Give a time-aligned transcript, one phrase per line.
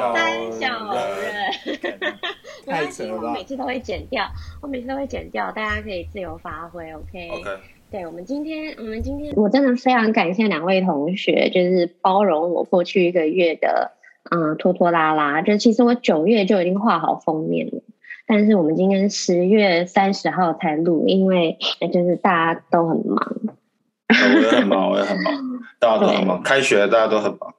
[0.00, 2.14] 小三小人，
[2.66, 4.24] 太扯了，我每次都会剪掉，
[4.62, 7.42] 我每次都会剪掉，大家可以自由发挥，OK？OK。
[7.42, 7.44] Okay?
[7.44, 7.58] Okay.
[7.90, 13.90] 对，我们今天，我们今天，我真的非常感谢两位同学，就是包容我过去一个月的，
[14.30, 15.42] 嗯，拖拖拉拉。
[15.42, 17.82] 就其实我九月就已经画好封面了，
[18.26, 21.58] 但是我们今天十月三十号才录，因为
[21.92, 23.36] 就是大家都很忙。
[24.08, 25.34] 我也很忙，我也很忙，
[25.78, 26.42] 大家都很忙。
[26.46, 27.54] 开学，大家都很忙。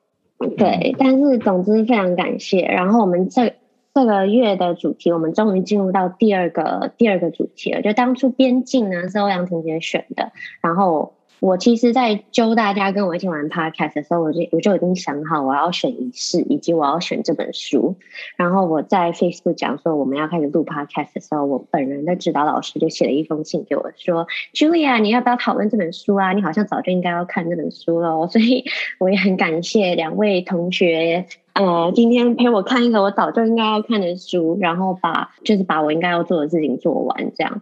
[0.50, 2.62] 对，但是总之非常感谢。
[2.62, 3.54] 然后我们这。
[3.94, 7.82] 这个月的主题，我们终于进入到第二个第二个主题了。
[7.82, 17.96] 就当初边境呢是欧阳婷姐选的，然后我其实，在揪大家跟我一起玩 podcast 的时候，我就我就已经想好我要选仪式，以及我要选这本书。
[18.36, 26.32] 然后我在 Facebook 讲说我们要开始录 podcast 的时候，我本人的指导老师就写了一封信给我说：“Julia，你要不要讨论这本书啊？
[26.34, 28.12] 你好像早就应该要看这本书了。
[28.30, 28.64] ”所以
[29.00, 31.26] 我也很感谢两位同学。
[31.54, 37.62] 呃，今天陪我看一个我早就应该要看的书，然后把就是把我应该要做的事情做完，这样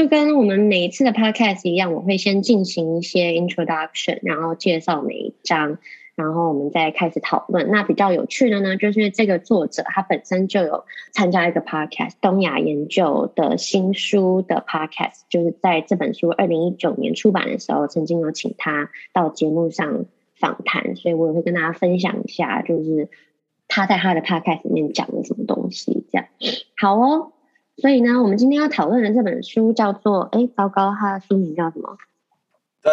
[0.00, 5.76] 就跟我们每一次的 podcast 一样，我会先进行一些 introduction，然后介绍每一章，
[6.14, 7.70] 然后我们再开始讨论。
[7.70, 20.06] 那比较有趣的呢，就是这个作者他本身就有参加一个 podcast，东亚研究的新书的 podcast，就是在这本书二零一九年出版的时候，曾经有请他到节目上。
[20.38, 23.10] 访谈，所以我也会跟大家分享一下，就是
[23.68, 26.26] 他在他的 podcast 里面讲了什么东西，这样
[26.78, 27.32] 好哦。
[27.80, 30.28] 所以呢，我们今天要讨论的这本书叫做……
[30.32, 31.96] 哎，糟糕，它的书名叫什么？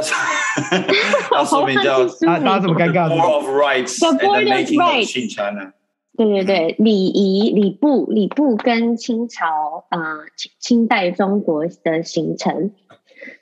[1.29, 2.05] 它书名叫……
[2.25, 5.71] 大家这么尴尬 Board of Rights The making of Rights。
[6.17, 10.25] 对对对，礼仪、礼部、礼部跟清朝啊、呃，
[10.59, 12.71] 清代中国的形成。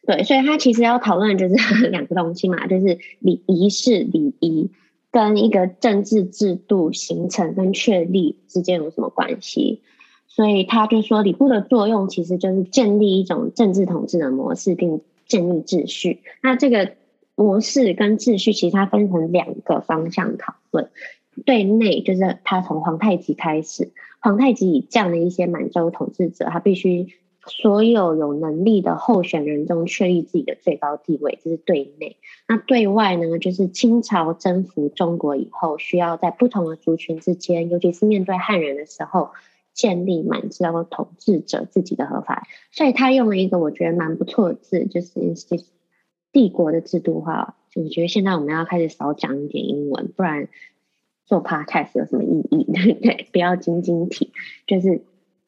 [0.06, 4.72] 对，所以他其实要讨论的就是 两个东西嘛，就是礼仪式礼仪
[5.12, 9.82] 跟一个政治制度形成跟确立之间有什么关系。
[10.36, 16.20] 所以他就说，礼部的作用其实就是建立一种政治统治的模式，并建立秩序。
[16.44, 16.92] 那这个
[17.36, 20.90] 模式跟秩序，其实它分成两个方向讨论。
[21.46, 27.08] 对内就是他从皇太极开始，皇太极以这样的一些满洲统治者，他必须。
[27.48, 32.18] 所有有能力的候选人中确立自己的最高地位，这是对内。
[32.48, 33.38] 那对外呢？
[33.38, 39.30] 就是清朝征服中国以后，需要在不同的族群之间，尤其是面对汉人的时候，
[39.76, 42.48] 建立满洲统治者自己的合法。
[42.72, 45.36] 所以他用了一个我觉得蛮不错的字，就是
[46.32, 47.58] 帝国的制度化。
[47.76, 50.48] 我觉得现在我们要开始少讲一点英文，不然
[51.28, 52.64] 做 podcast 有什么意义？
[52.74, 53.30] 对 不对？
[53.32, 54.32] 不要晶晶体，
[54.66, 55.04] 就是。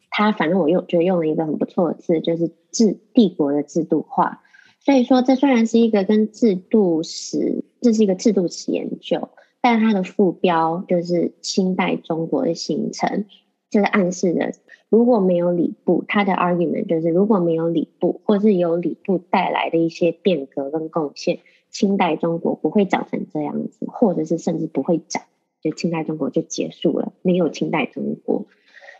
[0.09, 4.41] 他反正我用觉得用了一个很不错的字，就是制帝国的制度化。
[4.79, 9.29] 所以说，这虽然是一个跟制度史，这是一个制度史研究，
[9.61, 13.25] 但它的副标就是清代中国的形成，
[13.69, 14.53] 就是暗示的
[14.89, 21.39] 如果没有礼部，他的 argument 就是如果没有礼部，或是有礼部带来的一些变革跟贡献，
[21.69, 25.23] 清代中国不会长成这样子，或者是甚至不会长，
[25.61, 28.45] 就清代中国就结束了，没有清代中国。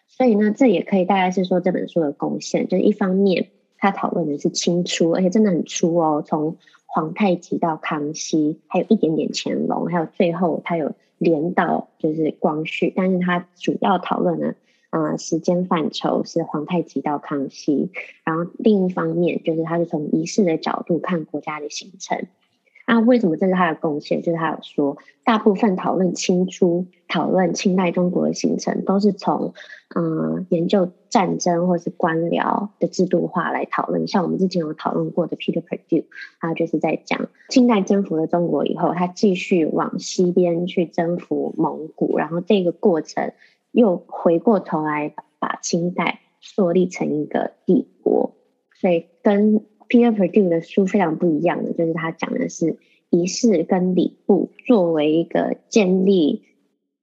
[0.08, 3.48] 所以呢，这也可以大概是说这本书的贡献，就是一方面
[3.78, 14.56] 他讨论的是清初，而且真的很初哦，从皇太极到康熙，还有一点点乾隆，还有最后他有连到就是光绪，但是他主要讨论的
[14.90, 17.92] 呃时间范畴是皇太极到康熙，
[18.24, 22.26] 然后另一方面就是他是从仪式的角度看国家的形成。
[22.90, 24.22] 那为什么这是他的贡献？
[24.22, 29.54] 就是他有说，大部分讨论清初、讨论清代中国的形成，都是从
[29.94, 34.08] 嗯研究战争或是官僚的制度化来讨论。
[34.08, 36.06] 像我们之前有讨论过的 Peter Perdue，
[36.40, 43.32] 他就是在讲清代征服了中国以后，他继续往西边去征服蒙古，然后这个过程
[43.72, 48.34] 又回过头来把清代树立成一个帝国，
[48.80, 49.66] 所以跟。
[49.90, 52.78] Peter Perdue 的书非常不一样的，就是他讲的是
[53.10, 56.44] 仪式跟礼部作为一个建立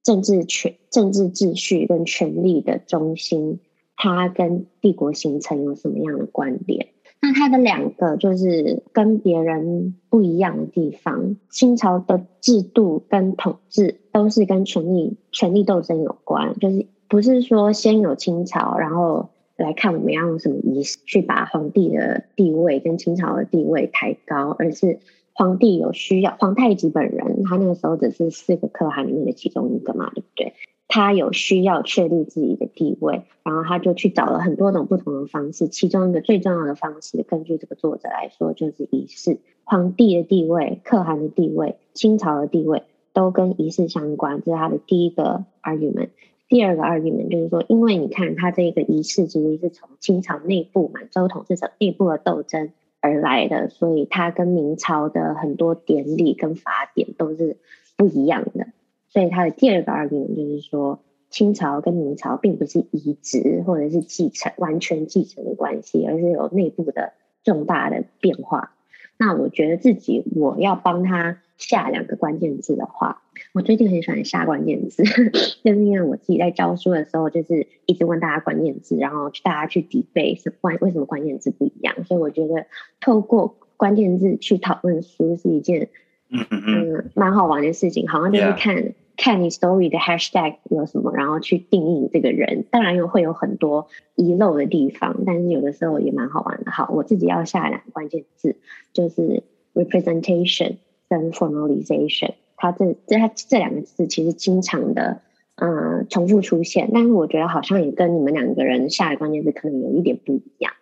[0.03, 3.61] 政治权、政治秩序跟权力的中心，
[3.97, 6.89] 他跟帝国形成有什么样的关联？
[7.21, 19.31] 那他的两个就是跟别人不一样的地方，清朝的制度跟统治都是跟权力、权力斗争有关，就是不是说先有清朝，然后。
[19.57, 24.99] 来看我们要用什么仪式去把皇帝的地位跟清朝的地位抬高，而是
[25.33, 30.55] 皇帝有需要，皇太极本人他那个时候只是四个可汗里面的其中一个嘛，对不对？
[30.89, 39.39] 他有需要确立自己的地位，然后他就去找了很多种不同的方式，其中一个最重要的方式，根据这个作者来说，就是仪式。
[39.65, 42.83] 皇帝的地位、可汗的地位、清朝的地位
[43.15, 46.11] 都跟仪式相关，这是他的第一个 argument。
[46.47, 52.71] 第二个 argument 就是说，因为你看他这个仪式其实是从清朝内部满洲统治者内部的斗争
[53.01, 57.57] 而来的，所以它跟明朝的很多典礼跟法典都是
[57.97, 58.67] 不一样的。
[59.15, 60.99] 所以他的第二个 argument 就是说，
[61.31, 67.13] 清朝跟明朝并不是移植或者是继承完全继承的关系，而是有内部的
[67.45, 68.73] 重大的变化。
[69.17, 73.23] 那我觉得自己我要帮他下两个关键字的话，
[73.53, 75.05] 我最近很喜欢下关键字，
[75.63, 82.03] 就是因为我自己在教书的时候，就是一直问大家关键字，然后大家去 debate 是关为什么关键字不一样。
[82.05, 82.67] 所以我觉得
[83.01, 85.89] 透过关键字去讨论书是一件
[86.31, 88.93] 嗯嗯蛮好玩的事情，好像就是看。
[89.17, 92.65] 看你 story 的 hashtag 有什么，然后去定义这个人。
[92.71, 96.71] 当然又会有很多遗漏的地方，但是有的时候也蛮好玩的。
[96.71, 98.57] 好，我自己要下两个关键字，
[98.93, 99.43] 就是
[99.75, 100.77] representation
[101.09, 102.33] 跟 formalization。
[102.57, 105.21] 它这这它这两个字其实经常的
[105.57, 110.73] 嗯、呃、重复出现，但是我觉得好像也跟你们两个人下的关键字可能有一点不一样，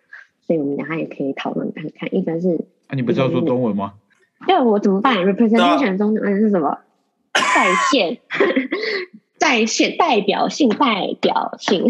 [0.41, 2.15] 所以我们等下也可以讨论看看。
[2.15, 3.93] 一个是，啊，你不是要说中文吗？
[4.47, 6.77] 对，我怎么办？representation 中文是什么？
[7.53, 8.17] 在线，
[9.37, 11.85] 在线，代表性，代表性，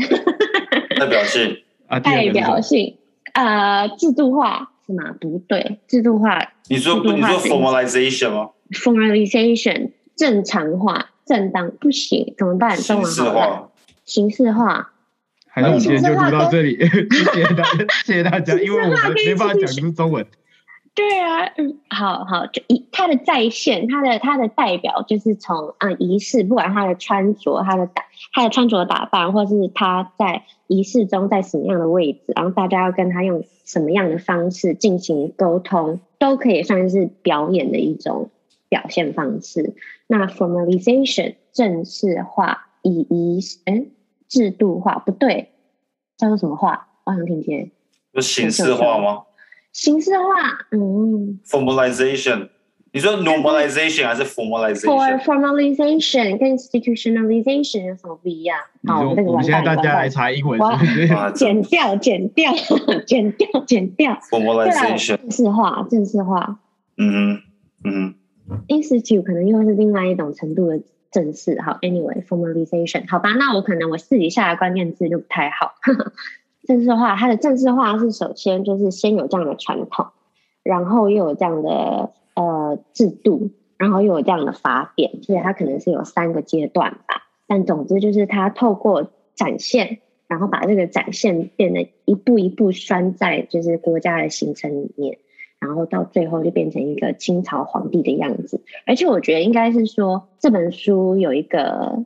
[1.00, 2.98] 代表性啊，代表性，
[3.34, 5.16] 呃，制度化是吗？
[5.20, 6.40] 不对，制度化。
[6.68, 12.76] 你说你说 formalization 吗？formalization 正常化，正当不行，怎么办？
[12.78, 13.70] 形式化，
[14.06, 14.90] 形式化。
[15.48, 20.26] 还是我们今天就录到这里， 谢谢大家，谢谢大家，因为我们没办法讲出中文。
[20.96, 38.30] 对啊，嗯，好好，就一他的在线，他的他的代表就是从啊仪式，不管他的穿着，他的打，他的穿着打扮，或是他在仪式中在什么样的位置，然后大家要跟他用什么样的方式进行沟通，都可以算是表演的一种
[38.70, 39.74] 表现方式。
[40.06, 43.86] 那 formalization 正式化，以仪哎
[44.28, 45.50] 制度化不对，
[46.18, 46.90] 叫做什么化？
[47.06, 47.72] 我想听见，
[48.12, 49.24] 有形式化吗？
[49.74, 52.48] 形式化，嗯，formalization，
[52.92, 58.58] 你说 normalization 还是 formalization？for formalization 跟 institutionalization 有什么不一样？
[58.88, 60.60] 好，那个我们现在大家来查英文，
[61.34, 62.54] 剪掉，剪掉，
[63.08, 64.14] 剪掉，剪掉。
[64.30, 66.60] formalization 正式化，正式化。
[66.98, 67.42] 嗯
[67.84, 68.14] 嗯
[68.68, 70.80] ，institute 可能又是另外一种程度的
[71.12, 71.60] 正式。
[71.62, 75.74] 好，anyway，formalization，好吧，那我可能我自己下的关键字就不太好。
[76.66, 80.08] 正式化，它的正式化是首先就是先有这样的传统，
[80.64, 87.24] 然后又有这样的呃制度，然后又有这样的法典，所以它可能是有三个阶段吧。
[87.48, 95.18] 但总之就是它透过展现，然后把这个展现变得一步一步拴在就是国家的形成里面，
[95.60, 98.62] 然后到最后就变成一个清朝皇帝的样子。
[98.88, 102.06] 而且我觉得应该是说这本书有一个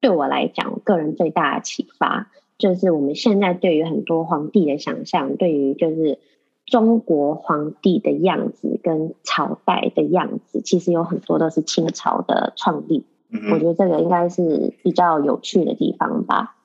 [0.00, 2.30] 对我来讲个人最大的启发。
[2.58, 6.18] 就是我们现在对于很多皇帝的想象，对于就是
[6.64, 13.04] 中国皇帝的样子跟朝代的样子，其实有很多都是清朝的创立。
[13.30, 16.56] 嗯、我觉得这个应该是比较有趣的地方吧。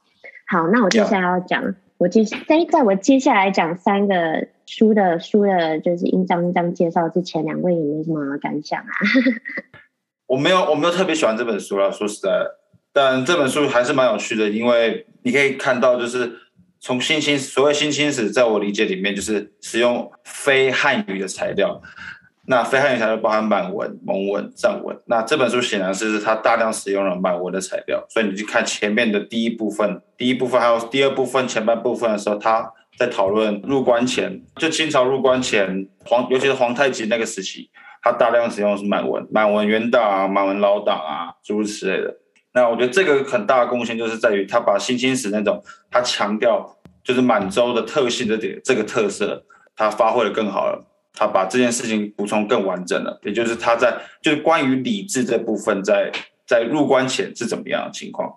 [0.47, 8.89] 好，那我接下来要讲.我接在在我接下来讲三个书的书的，就是一章一章介绍之前，两位有没有什么感想啊？
[10.25, 12.29] 我没有，我没有特别喜欢这本书了，说实在。
[12.93, 16.31] 但这本书还是蛮有趣的，因为你可以看到，就是
[16.79, 21.81] 从新清所谓新清史，在我理解里面，就是使用非汉语的材料。
[22.47, 24.97] 那非汉语材料包含满文、蒙文、藏文。
[25.05, 37.69] 那这本书显然是它大量使用了满文的材料，所以你去看前面的第一部分、第一部分还有第二部分前半部分的时候，他在讨论入关前，就清朝入关前皇，尤其是皇太极那个时期，
[38.01, 42.17] 他大量使用是满文、满文元档啊、满文老档啊，诸如此类的。
[42.53, 49.43] 那我觉得这个很大的贡献就是在于他把新清史那种他强调就是满洲的特性的点这个特色，
[49.75, 50.87] 他发挥的更好了。
[51.13, 56.09] 他把这件事情补充更完整了，也就是他在就是关于理制这部分在
[56.47, 58.33] 在入关前是怎么样的情况。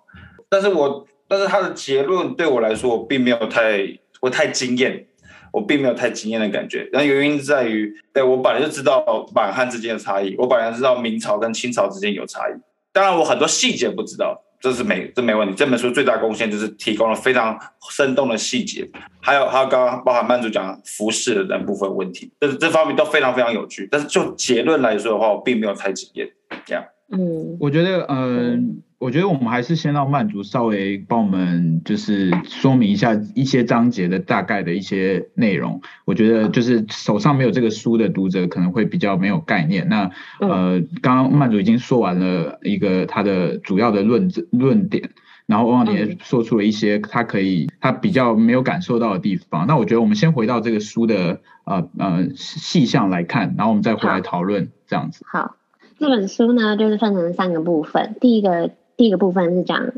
[0.49, 3.79] 但是我但是他的结论对我来说我并没有太
[4.19, 5.05] 我太惊艳，
[5.53, 6.89] 我并没有太惊艳的感觉。
[6.91, 12.53] 那原因在于，对我本来就知道满汉之间的差异，我本来知道明朝跟清朝之间有差异。
[12.95, 15.53] 当然，我很多细节不知道，这是没这没问题。
[15.53, 17.59] 这本书最大贡献就是提供了非常
[17.91, 23.85] 生动的细节，还有还有刚刚包含曼主讲服饰的那部分问题，这这方面都非常非常有趣。
[23.91, 26.25] 但是就结论来说的话，我并没有太惊艳。
[26.65, 35.81] 这样，嗯，我觉得，嗯、呃，我觉得我们还是先让曼竹稍微帮我们就是说明一下一些章节的大概的一些内容。
[36.05, 39.87] 我觉得就是手上没有这个书的读者可能会比较没有概念。
[39.89, 40.09] 那
[40.39, 45.09] 呃，刚刚曼竹已经说完了一个他的主要的论论点，
[45.45, 49.67] 然后欧阳也说出了一些他可以他比较没有感受到的地方。
[49.67, 55.25] 那我觉得我们先回到这个书的呃呃细项来看，然后我们再回来讨论这样子。
[55.27, 55.57] 好，
[55.99, 58.71] 这本书呢就是分成三个部分，第一个。
[58.97, 59.93] 第一个部分是讲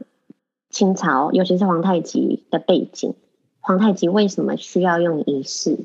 [0.69, 3.13] 清朝，尤其是皇太极的背景。
[3.59, 5.79] 皇太极为什么需要用仪式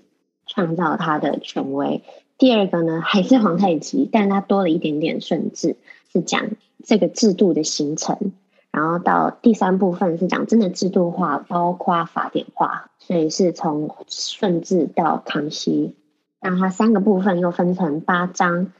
[0.46, 2.02] 创造他的权威？
[2.38, 5.76] 第二个呢，还是皇太极，但他多了一点点顺治，
[6.12, 6.50] 是讲
[6.84, 8.32] 这个制度的形成。
[8.70, 15.94] 然后到第三部分是讲真的制度化，包括法典化，所以是从顺治到康熙。
[16.40, 18.72] 那它三个部分又分成八章。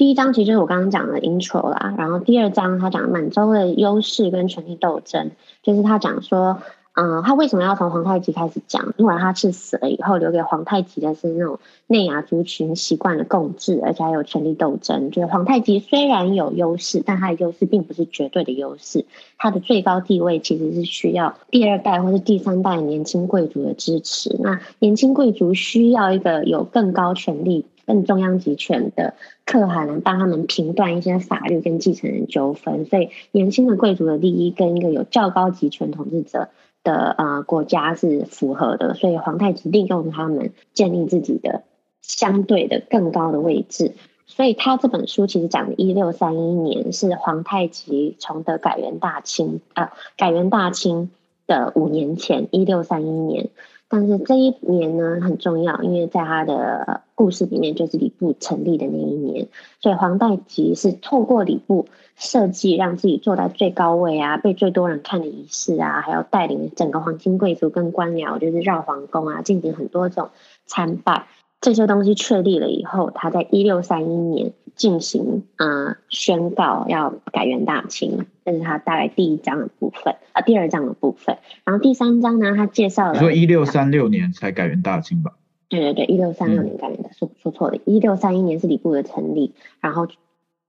[0.00, 5.30] 第一章其实就是我刚刚讲的 intro 啦，然后第二章他讲满洲的优势跟权力斗争，
[5.62, 6.62] 就是他讲说，
[6.94, 8.94] 嗯、他为什么要从皇太极开始讲？
[8.96, 15.10] 因为他是死了以后留给皇太极的是那种内亚族群习惯的共治，而且还有权力斗争。
[15.10, 19.04] 就是皇太极虽然有优势，但他的优势并不是绝对的优势，
[19.36, 24.34] 他的最高地位其实是需要第二代或是第三代年轻贵族的支持。
[24.40, 27.66] 那年轻贵族需要一个有更高权力。
[27.86, 36.48] 更中央集权的可汗能帮他们评断一些法律跟继承人纠纷，所以年轻的贵族的利益跟一个有较高集权统治者
[36.82, 41.62] 的呃国家是符合的，所以皇太极利用他们建立自己的
[42.00, 43.92] 相对的更高的位置。
[44.26, 51.10] 所以他这本书其实讲的一六三一年是皇太极崇德改元大清啊、改元大清
[51.48, 53.48] 的五年前，一六三一年。
[53.92, 59.48] 但是这一年呢很重要，因为在他的故事里面就是礼部成立的那一年，
[59.80, 70.28] 所以皇太极是透过礼部设计，让自己坐在最高位啊，被最多人看的仪式啊，还有带领整个皇亲贵族跟官僚，就是绕皇宫啊，进行很多种
[70.66, 71.26] 参拜。
[71.60, 81.36] 这些东西确立了以后，他在一六三一年进行啊、呃、宣告要改元大清，这是他大概第一章的部分啊、呃，第二章的部分。
[81.66, 85.34] 然后第三章呢，他介绍了，说一六三六年才改元大清吧？
[85.68, 90.08] 对对对，一六三六年改元的，说说错了，一六三一年是礼部的成立，然后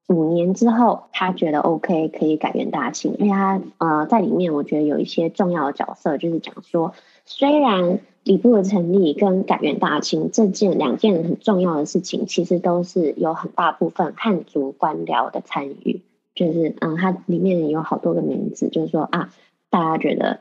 [0.09, 8.01] 五年之后他觉得 OK 可以改元大清，因为他呃在里面我觉得有一些重要的角色，就是讲说虽然。
[8.23, 16.01] 礼部的成立跟改元大清这件两件很重要的事情，其实都是有很大部分汉族官僚的参与。
[16.35, 19.33] 就是嗯，它里面有好多个名字，就是说啊，
[19.71, 20.39] 大家觉得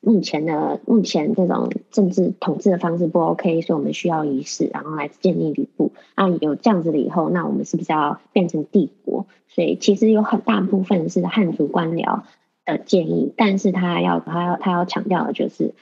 [0.00, 5.92] 目前的目前这种政治统治的方式不 OK，所以我们需要仪式，然后来建立礼部。
[6.14, 9.26] 啊，有这样子了以后，那我们是不是要变成帝国？
[9.48, 12.22] 所以其实有很大部分是汉族官僚
[12.64, 15.74] 的建议，但是他要他要他要强调的就是。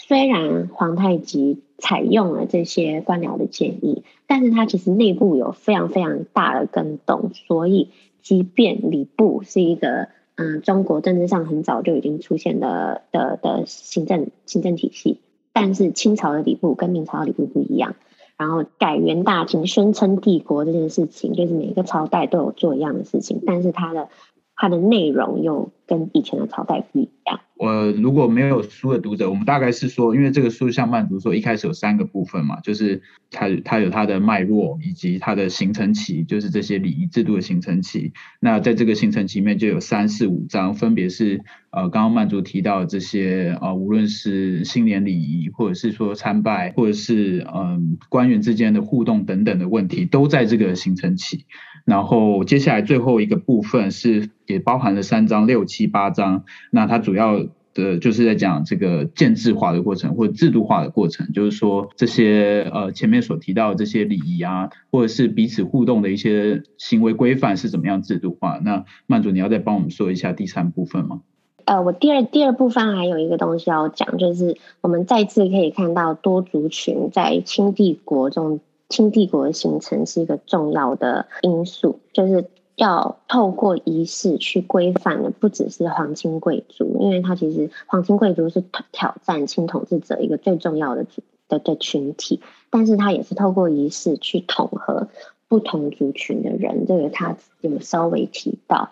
[0.00, 7.90] 虽然皇太极采用了这些官僚的建议，但是他其实内部有非常非常大的更动，所以
[8.22, 15.20] 即便礼部是一个嗯中国政治上很早就已经出现的的的行政行政体系，
[15.52, 17.96] 但是清朝的礼部跟明朝的礼部不一样。
[18.38, 24.08] 然后改元大清，宣称帝国这件事情，就是每个朝代都有做一样的事情，但是它的
[24.54, 27.40] 它的内容又跟以前的朝代不一样。
[27.58, 33.02] 呃，如果没有书的读者，我们大概是说，因为这个书像曼竹说，一开始有三个部分嘛，就是
[33.32, 38.12] 它它有它的脉络，以及它的形成期，就是这些礼仪制度的形成期。
[38.38, 41.40] 那在这个形成期里面，就有三四五章，分别是
[41.70, 51.44] 呃，刚刚曼竹提到的这些呃，无论是新年礼仪，或者是说参拜，或者是嗯、官员之间的互动等等的问题，都在这个形成期。
[51.84, 57.38] 然后接下来最后一个部分是也包含了三章六七七八章，那它主要
[57.72, 68.58] 的就是在讲这个建制化的过程或者制度化的过程，就是说这些呃前面所提到的这些礼仪啊，或者是彼此互动的一些行为规范是怎么样制度化。
[68.64, 71.20] 那曼主你要再帮我们说一下第三部分吗？
[71.66, 78.58] 呃，我第二第二部分还有一个东西要讲，就是我们再次可以看到多族群在清帝国中。
[78.90, 82.46] 清帝国的形成是一个重要的因素，就是
[82.78, 91.04] 要透过仪式去规范的，不只是皇亲贵族，因为他其实皇亲贵族是挑战清统治者一个最重要的
[91.48, 95.08] 的的群体，但是他也是透过仪式去统合
[95.48, 98.90] 不同族群的人，这个他有稍微提到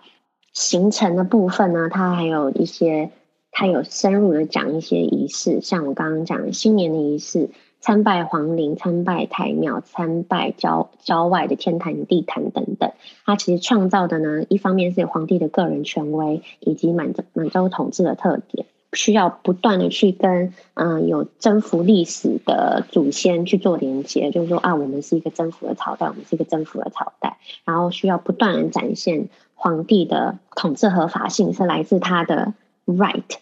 [0.53, 3.13] 形成的部分呢，他还有一些
[3.53, 7.51] 他有深入的讲一些仪式，像我刚刚讲的新年的仪式。
[7.87, 12.91] 参拜皇陵、参拜台庙、参拜郊郊外的天坛地坛等等。
[13.25, 32.53] 他其实创造的呢，一方面是皇帝的个人权威，以及满洲满洲统治的特点，需要不断的去跟嗯、有征服历史的祖先去做连接，就是说啊，我们是一个征服的朝代，我们是一个征服的朝代，然后需要不断的展现皇帝的统治合法性是来自他的
[32.85, 33.37] right，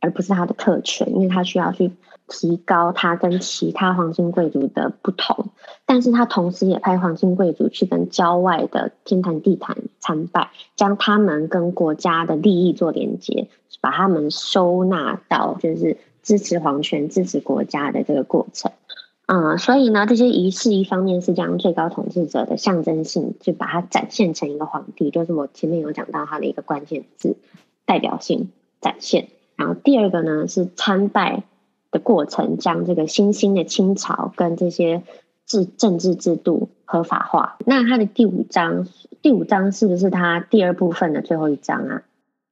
[0.00, 1.92] 而不是他的特权，因为他需要去。
[2.28, 5.50] 提高他跟其他皇亲贵族的不同，
[5.84, 13.46] 但是他同时也派皇亲贵族去跟郊外的天坛地坛参拜，将他们跟国家的利益做连接，
[13.80, 18.72] 把他们收纳到就是支持皇权、支持国家的这个过程。
[19.26, 27.36] 嗯，所以呢，这些仪式一方面是将最高统治者的象征性，就把它展现成一个皇帝，就是我前面有讲到他的一个关键字，
[27.84, 28.50] 代表性
[28.80, 29.28] 展现。
[29.56, 31.42] 然后第二个呢是参拜。
[31.92, 35.04] 的过程，将这个新兴的清朝跟这些
[35.46, 37.58] 制政治制度合法化。
[37.64, 38.88] 那它的第五章，
[39.22, 42.02] 第五章是不是它第二部分的最后一章啊？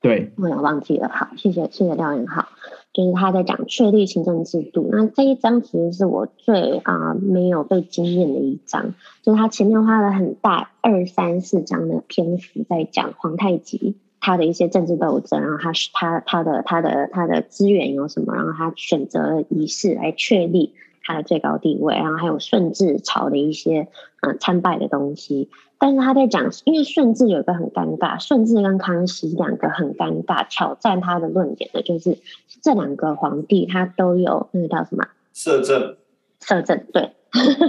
[0.01, 1.09] 对，我也忘记了。
[1.09, 2.47] 好，谢谢谢谢廖元浩，
[2.93, 4.89] 就是他在讲确立行政制度。
[4.93, 13.97] 那这一章其实是我最啊、呃、没有被惊艳的一章，就是他前面花了很大二三四章的篇幅在讲皇太极。
[14.25, 23.87] 他的一些政治斗争，然后他是他他的他的他的资源有什么，然后他选择仪式来确立他的最高地位，然后还有顺治朝的一些
[24.23, 25.51] 嗯参拜的东西。
[25.79, 32.17] 但是他在讲，因为顺治有一个很尴尬，顺治跟康熙两个很尴尬，挑战他的论点的就是
[32.63, 35.05] 这两个皇帝他都有那个叫什么
[35.35, 35.97] 摄政，
[36.41, 37.11] 摄政对，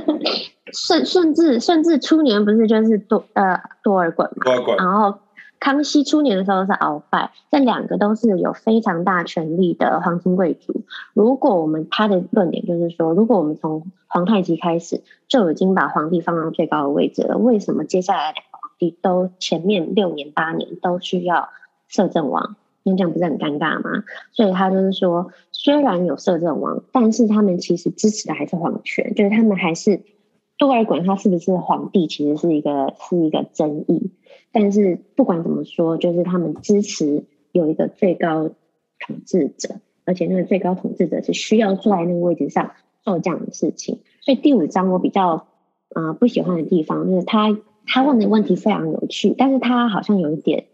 [0.71, 5.19] 顺顺治顺治初年不是就是多呃多尔衮嘛，多尔衮，然后。
[5.65, 10.83] 康熙初年的时候是鳌拜，这两个都是有非常大权力的皇亲贵族。
[11.15, 21.49] 如果我们他的论点就是说，如果我们从皇太极开始就已经把皇帝放到最高的位置了，为什么接下来两个皇帝都前面六年八年都需要
[21.87, 22.57] 摄政王？
[22.83, 24.03] 因为这样不是很尴尬吗？
[24.33, 30.03] 所以他就是说，虽然有摄政王，但是他们其实支持的还是皇权，就是他们还是
[30.59, 34.11] 多尔衮他是不是皇帝，其实是一个是一个争议。
[34.57, 38.51] 但是不管怎么说，就是他们支持有一个最高
[38.99, 42.71] 统治者，而且那个最高统治者是需要坐在那个位置上
[43.03, 43.99] 做这样的事情。
[44.21, 45.47] 所以第五章我比较
[45.89, 50.67] 啊、不喜欢的地方，就是他他问的问题非常有趣，但是他好像有一点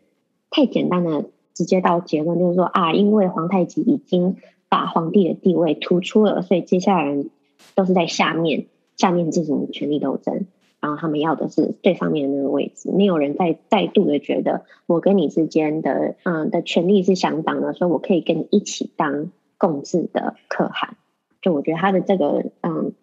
[0.51, 4.38] 太简单的直接到结论，就是说啊，因为皇太极已经
[4.69, 7.32] 把皇帝的地位突出了，所以接下来人
[7.73, 10.45] 都是在下面下面进行权力斗争。
[10.81, 20.97] 然后他们要的是最上面的那个位置，没有人再再度的觉得我跟你之间的嗯的权利是相当的，所以我可以跟你一起当共治的可汗。
[21.39, 22.93] 就我觉得他的这个嗯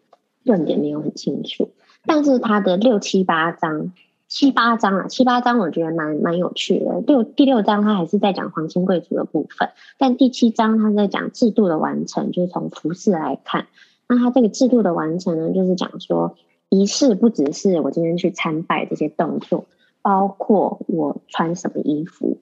[0.42, 1.70] 论点没有很清楚，
[2.04, 3.92] 但是他的六七八章
[4.26, 7.00] 七八章啊七八章我觉得蛮蛮有趣的。
[7.06, 13.68] 六第六章他还是在讲皇亲贵族的部分，但第七章他在讲制度的完成，就是从服饰来看，
[14.08, 16.36] 那他这个制度的完成呢，就是讲说。
[16.70, 19.66] 仪式不只是我今天去参拜这些动作，
[20.02, 22.38] 包括我穿什么衣服，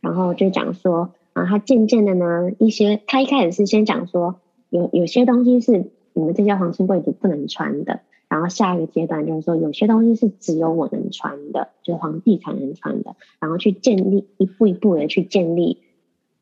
[0.00, 4.36] 然后就讲说啊，他渐渐的呢，一些他一开始是先讲说，
[4.68, 15.78] 有有些东西是你们这些皇亲贵族不能穿的，然后下一个阶段就是说，有些东西是只有我能穿的，就是皇帝才能穿的，然后去建立一步一步的去建立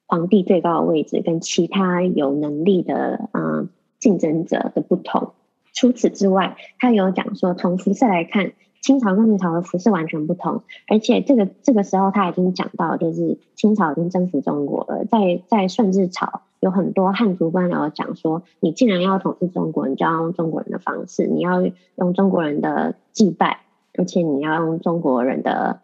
[0.07, 3.69] 皇帝最高的位置跟其他有能力的啊
[4.01, 5.33] 竞争者的不同。
[5.79, 8.51] 除此之外，他有讲说，从服饰来看，
[8.83, 10.65] 清朝跟明朝的服饰完全不同。
[10.89, 15.05] 而且这个这个时候他已经讲到，就是清朝已经征服中国了。
[15.05, 21.63] 在在顺治朝，有很多汉族官僚讲说，你既然要统治中国，你就要用中国人的方式，你要
[21.95, 23.61] 用中国人的祭拜，
[23.97, 25.79] 而且你要用中国人的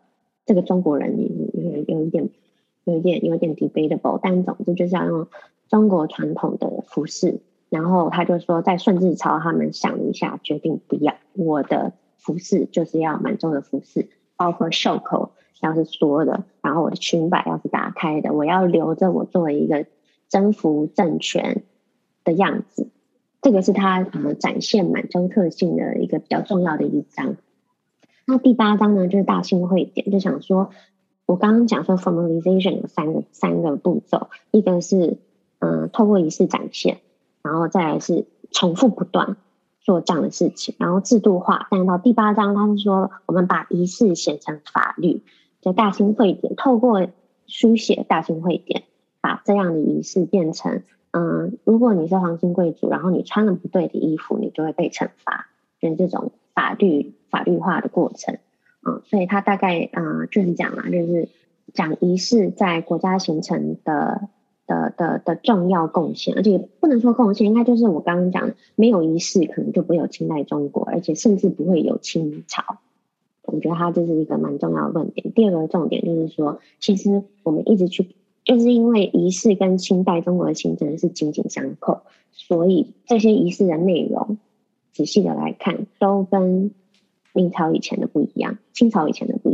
[0.44, 2.30] 这个中国人，有有有一点
[2.82, 5.28] 有一点有一点 debatable，但总之就是要用
[5.68, 7.38] 中国传统的服饰。
[7.74, 19.86] 然后他就说，在顺治朝，他们想了一下，决定不要我的服饰，就是要满洲的服饰，包括袖口要是缩的，然后我的裙摆要是打开的，我要留着我作为一个
[20.28, 21.64] 征服政权
[22.22, 22.90] 的样子。
[23.42, 27.34] 这个是他怎么展现满洲特性的一个比较重要的一章。
[28.24, 30.70] 那第八章呢，就是大兴会典，就想说，
[31.26, 35.18] 我刚刚讲说 formalization 有三个三个步骤，一个是
[35.58, 36.98] 嗯，透过仪式展现。
[37.44, 39.36] 然后再来是重复不断
[39.80, 41.68] 做这样的事情，然后制度化。
[41.70, 45.22] 但到第八章，他是说我们把仪式写成法律，
[45.60, 47.06] 就大清会典透过
[47.46, 48.84] 书写大清会典，
[49.20, 55.48] 把这样的仪式变成嗯，如果你是皇亲贵族，然后你穿了不对的衣服，你就会被惩罚，
[55.80, 58.38] 就是这种法律法律化的过程。
[58.86, 61.28] 嗯，所以他大概嗯就是讲嘛，就是
[61.72, 64.28] 讲仪式在国家形成的
[64.66, 72.62] 的的的重要贡献，而且不能说贡献，应该就是我刚刚讲的，没有仪式可能就不会有清代中国，而且甚至不会有清朝。
[73.44, 75.32] 我觉得他这是一个蛮重要的论点。
[75.32, 78.14] 第二个重点就是说，其实我们一直去。
[78.44, 84.36] 就是因为仪式跟清代中国的形成是紧紧相扣，所以这些仪式的内容，
[84.92, 86.70] 仔细的来看，都跟
[87.32, 89.53] 明朝以前的不一样，清朝以前的不。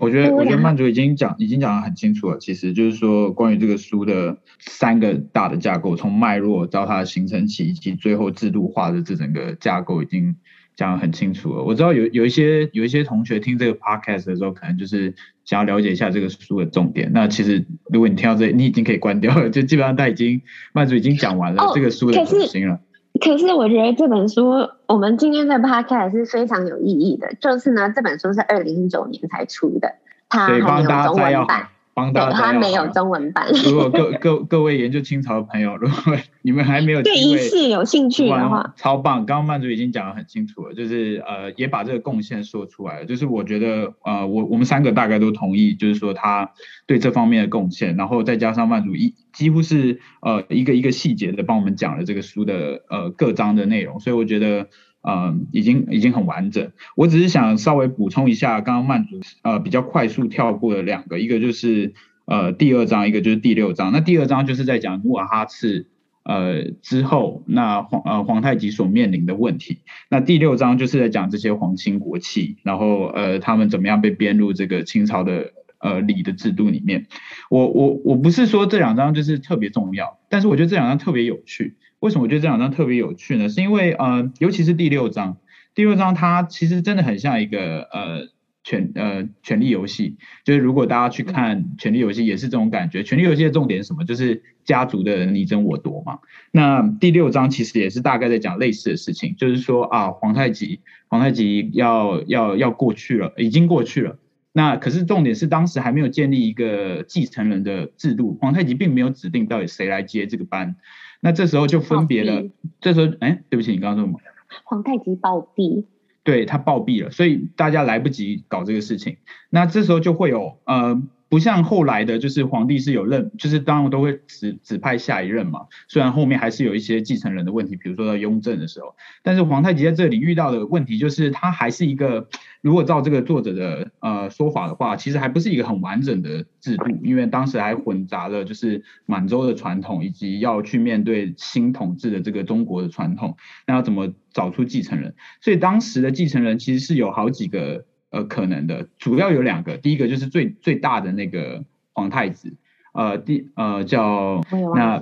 [0.00, 2.38] 对，我觉得，我觉得曼竹已经讲，已经讲的很清楚了。
[2.38, 10.36] 其实就是说，关于这个书的三个大的架构，从脉络到它的形成期，以及最后制度化的这整个架构，已经。
[10.76, 17.10] 讲的很清楚了，我知道有有一些有一些同学听这个 podcast 的时候，可能就是想要了解一下这个书的重点。
[17.12, 20.40] 那其实如果你听到这里，你已经可以关掉了，就基本上他已经
[20.72, 22.80] 曼竹已经讲完了这个书的核心了。
[23.12, 27.34] 哦，可是，可是我觉得这本书，我们今天的 podcast 是非常有意义的。
[27.40, 29.94] 就是呢，这本书是二零一九年才出的，
[30.28, 31.68] 它还没有中文版。
[32.12, 33.46] 对，他没有中文版。
[33.64, 39.26] 如果各各各位研究清朝的朋友，如果 你们还没有对仪式有兴趣的话，超棒！
[39.26, 43.04] 刚刚曼主已经讲的很清楚了，就是呃，也把这个贡献说出来了。
[43.04, 46.50] 就是我觉得呃，我我们三个大概都同意，就是说他
[46.86, 54.68] 对这方面的贡献，然后再加上曼主一几乎是呃一个一个细节的帮我们讲了这个书的呃各章的内容，所以我觉得。
[55.02, 56.72] 嗯，已经已经很完整。
[56.94, 61.94] 我只是想稍微补充一下，刚刚曼竹呃比较快速跳过的两个，一个就是
[62.26, 63.92] 呃第二章，一个就是第六章。
[63.92, 65.86] 那第二章就是在讲努尔哈赤
[66.22, 69.78] 呃之后，那皇呃皇太极所面临的问题。
[70.10, 77.06] 那第六章就是在讲这些皇亲国戚，然后呃他们怎么样被编入这个清朝的呃礼的制度里面。
[77.48, 81.76] 我我我不是说这两章就是特别重要，但是我觉得这两章特别有趣。
[82.00, 83.48] 为什么我觉得这两章特别有趣呢？
[83.48, 85.36] 是因为呃，尤其是第六章，
[85.74, 88.28] 第六章它其实真的很像一个呃
[88.64, 90.16] 权呃权力游戏。
[90.44, 93.02] 就是如果大家去看权力游戏，也是这种感觉。
[93.02, 94.04] 权力游戏的重点是什么？
[94.04, 96.20] 就是家族的你争我夺嘛。
[96.50, 104.18] 那第六章其实也是大概在讲类似的事情，就是说啊，皇太极皇太极要要要过去了，已经过去了。
[104.52, 110.76] 那可是重点是当时还没有建立一个继承人的制度，皇太极并没有指定到底谁来接这个班。
[111.20, 112.48] 那这时候就分别了，
[112.80, 114.20] 这时候，哎，对不起，你刚刚说什么？
[114.64, 115.84] 皇太极暴毙，
[116.24, 119.16] 对，他暴毙了，所以大家来不及搞这个事情。
[119.50, 121.00] 那这时候就会有呃。
[121.30, 125.60] 不像后来的，就是皇帝是有任，就是当然都会指指派下一任嘛。
[125.86, 132.28] 虽然后面还是有一些继承人的问题，比如说到雍正的时候，但是皇太极在这里遇到的问题就是，他还是一个，
[132.60, 143.36] 如果照这个作者的呃说法的话，其实还不是一个很完整的制度，因为当时还混杂了就是满洲的传统，以及要去面对新统治的这个中国的传统，
[143.68, 145.14] 那要怎么找出继承人？
[145.40, 147.86] 所以当时的继承人其实是有好几个。
[148.10, 152.54] 呃，可能的主要有两个，第一个就是最最大的那个皇太子，
[152.92, 154.42] 呃，第呃叫
[154.74, 155.00] 那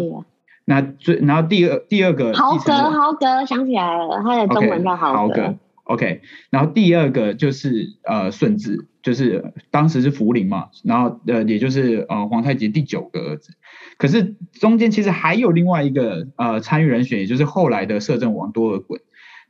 [0.65, 5.35] 那最然后第二第二个豪格豪格想起来了，他的中文叫豪格。
[5.35, 13.55] Okay, 豪格 OK，然后第二个就是呃顺治，就是当时是福临嘛，然后呃也就是呃皇太极第九个儿子，
[13.97, 19.01] 可是中间其实还有另外一个呃参与人选，也就是后来的摄政王多尔衮。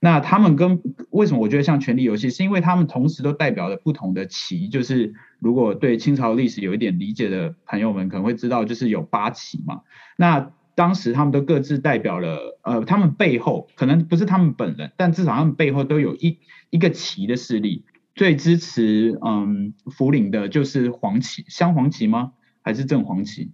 [0.00, 0.80] 那他们跟
[1.11, 4.68] 为什么我觉得像权力游戏，是因为他们同时都代表了不同的旗。
[4.68, 9.82] 就是如果对清朝历史有一点理解的朋友们可能会知道，就是有八旗嘛。
[10.16, 16.38] 那当时他们都各自代表了，呃，他们背后可能不是他们本人，但至少他们背后都有一
[16.70, 17.84] 一个旗的势力。
[18.14, 22.34] 最支持嗯福临的就是黄旗，镶黄旗吗？
[22.62, 23.50] 还是正黄旗？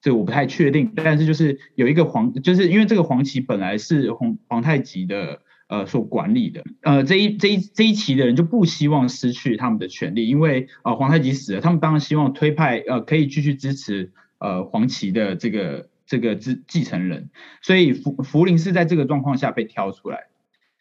[0.00, 0.92] 这我不太确定。
[0.96, 5.42] 但是就是有一个黄，就是因为这个黄旗本来是皇皇太极的。
[5.70, 17.30] 呃，所管理的，呃，这一这一这一期的人就不希望失去他们的权利，因为呃皇太极死了，他们当然希望推派呃可以继续支持呃黄旗的这个这个继继承人，
[17.62, 20.24] 所以福福临是在这个状况下被挑出来，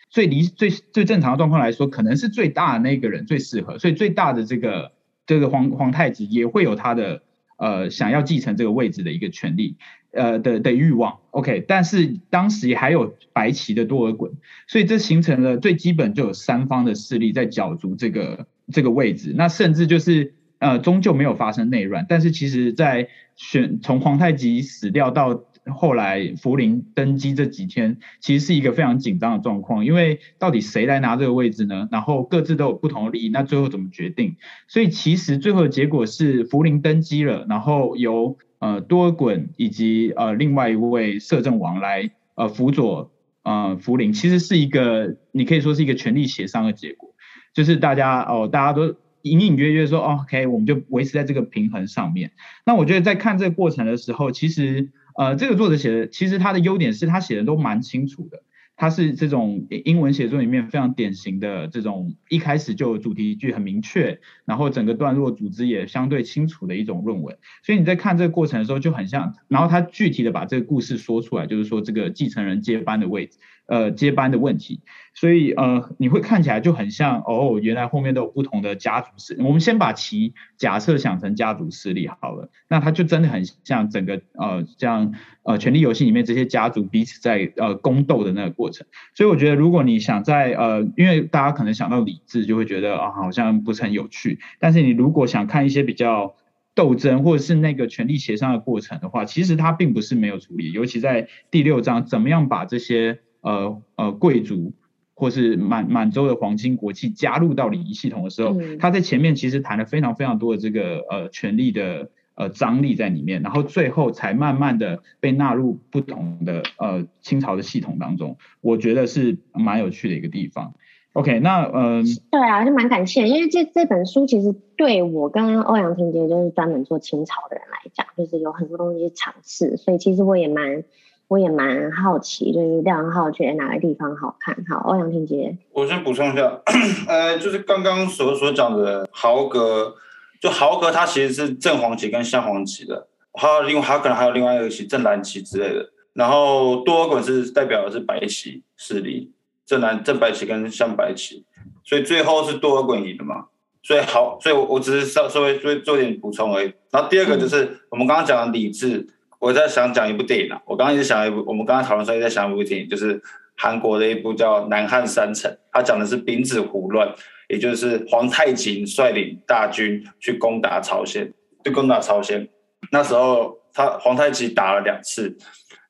[0.09, 4.93] 最理最最正常的状况来说，可能是最大的那个人最适合，所以最大的这个
[5.27, 7.21] 这个皇皇太极也会有他的
[7.59, 9.75] 呃想要继承这个位置的一个权利。
[10.11, 14.31] 呃的的欲望，OK，但是当时也还有白旗的多尔衮，
[14.67, 31.87] 所以这形成了最基本就有三方的势力在角逐这个这个位置，那甚至就是呃终究没有发生内乱，但是其实在选从皇太极死掉到后来福临登基这几天，其实是一个非常紧张的状况，因为到底谁来拿这个位置呢？
[31.91, 34.35] 然后各自都有不同的利益，那最后怎么决定？
[34.67, 43.11] 所以其实最后的结果是福临登基了，然后由呃多尔衮以及呃另外一位摄政王来呃辅佐
[43.43, 47.13] 呃福临，其实是一个你可以说是一个权力协商的结果，
[47.53, 52.31] 就是大家哦大家都隐隐约约说，哦，OK，我们就维持在这个平衡上面。
[52.65, 58.41] 那我觉得在看这个过程的时候，其实呃这个作者写的，其实他的优点是他写的都蛮清楚的。
[58.77, 67.37] 他是这种英文写作里面非常典型的这种一开始就主题句很明确，然后整个段落组织也相对清楚的一种论文。
[67.65, 73.37] 所以你在看这个过程的时候就很像，然后他具体的把这个故事说出来，就是说这个继承人接班的位置。
[73.69, 74.81] 呃，接班的问题，
[75.13, 79.37] 所以呃，你会看起来就很像哦，原来后面都有不同的家族势。
[79.39, 88.87] 我们先把其假设想成家族势力好了，那它就真的很像整个呃，像呃，权力游戏里面这些家族彼此在呃宫斗的那个过程。
[89.13, 94.39] 所以我觉得，如果你想在呃，因为大家可能想到理智，就会觉得啊，好像不是很有趣。
[94.59, 96.35] 但是你如果想看一些比较
[96.73, 100.71] 斗争或者是那个权力协商的过程的话，其实它并不是没有处理。
[100.71, 104.73] 尤其在第六章，怎么样把这些呃呃，贵族
[105.13, 120.73] 或是满满洲的皇亲国戚加入到礼仪系统的时候，嗯、他在前面其实谈了非常非常多的这个呃权力的呃张力在里面，然后最后才慢慢的被纳入不同的呃清朝的系统当中，我觉得是蛮有趣的一个地方。
[121.13, 130.83] OK，那嗯，呃、对啊，就蛮感谢，因为这这本书其实对我跟欧阳婷杰就是专门做清朝的人来讲，就是有很多东西尝试，所以其实我也蛮。
[131.29, 134.65] 我也蛮好奇，就是亮浩觉得哪个地方好看？
[134.67, 136.59] 好，欧阳婷杰，我先补充一下，
[137.07, 139.93] 呃，就是刚刚所所讲的豪格，
[140.41, 145.91] 就豪格，它其实是正黄旗跟镶黄旗的，还有另外还可能还有另外一个旗正蓝旗之类的。
[146.13, 149.31] 然后多尔衮是代表的是白旗势力，
[149.67, 151.45] 正蓝正白旗跟镶白旗，
[151.83, 153.45] 所以最后是多尔衮赢的嘛。
[153.83, 156.73] 所以好，所以我我只是稍稍微做做一点补充而已。
[156.89, 159.07] 然后第二个就是我们刚刚讲的理智。
[159.39, 163.21] 我在想讲一部电影啊，我刚刚一直想一部，我们刚刚讨论时候也在想一部电影，就是
[163.55, 167.09] 韩国的一部叫《南汉三城》，它讲的是丙子胡乱，
[167.47, 172.47] 也就是皇太极率领大军去攻打朝鲜，去攻打朝鲜。
[172.91, 175.37] 那时候他皇太极打了两次。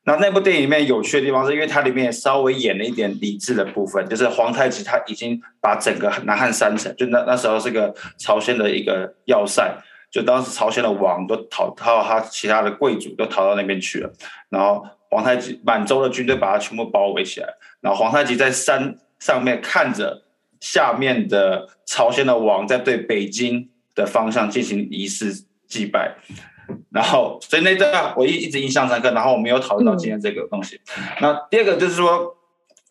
[0.06, 9.76] 那那部电影里面有趣的地方是，因为它里面稍微演了一点理智的部分，就是皇太极他已经把整个南汉三城，就那那时候是个朝鲜的一个要塞。
[10.12, 14.12] 就当时朝鲜的王都逃，到他其他的贵族都逃到那边去了，
[14.50, 17.48] 然后皇太极满洲的军队把他全部包围起来，
[17.82, 20.24] 然后皇太极在山上面看着
[20.60, 26.16] 下面的朝鲜的王在对北京的方向进行仪式祭拜，
[26.92, 30.80] 然后所以那段我一一直印象深刻，然后我没有讨论到今天这个东西。
[30.98, 32.36] 嗯、那第二个就是说，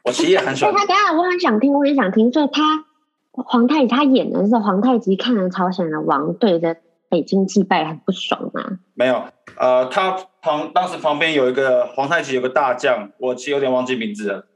[0.05, 0.73] 我其实也很喜欢。
[0.73, 2.85] 他等下我很想听，我也想听，所以他
[3.33, 6.77] 皇太极他演的是皇太极看着朝鲜的王对着。
[7.09, 8.79] 北京祭拜很不爽吗？
[8.95, 9.25] 没有，
[9.57, 10.11] 呃，他
[10.43, 14.47] 旁当时旁边有一个皇太极，有个大将，我其实有点忘记名字了。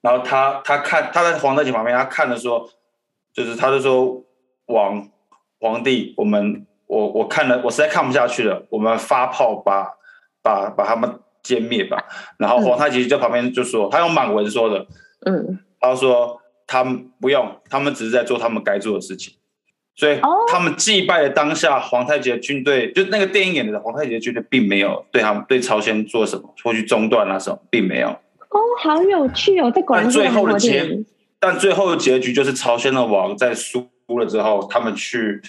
[0.00, 2.68] 然后他他看他在皇太极旁边，他看的说，
[3.32, 4.24] 就是他就说
[4.66, 5.08] 王
[5.60, 9.94] 皇帝，我们我我看了，我实在看不下去了，我们发炮把
[10.42, 12.04] 把把他们歼灭吧。
[12.38, 14.84] 然后皇太极在旁边就说，嗯、他用满文说的，
[15.26, 19.34] 嗯，他说他们不用，他们只是在做他们该做的事情。
[20.02, 28.08] 所以他们祭拜的当下，皇太极的军队就那个电影演的皇太极的军队，并没有对他们对朝鲜做什么，或去中断啊什么，并没有。
[28.08, 29.70] 哦，好有趣哦！
[29.70, 31.04] 在广最后的结，
[31.38, 33.88] 但最后的结局就是朝鲜的王在输
[34.18, 35.40] 了之后，他们去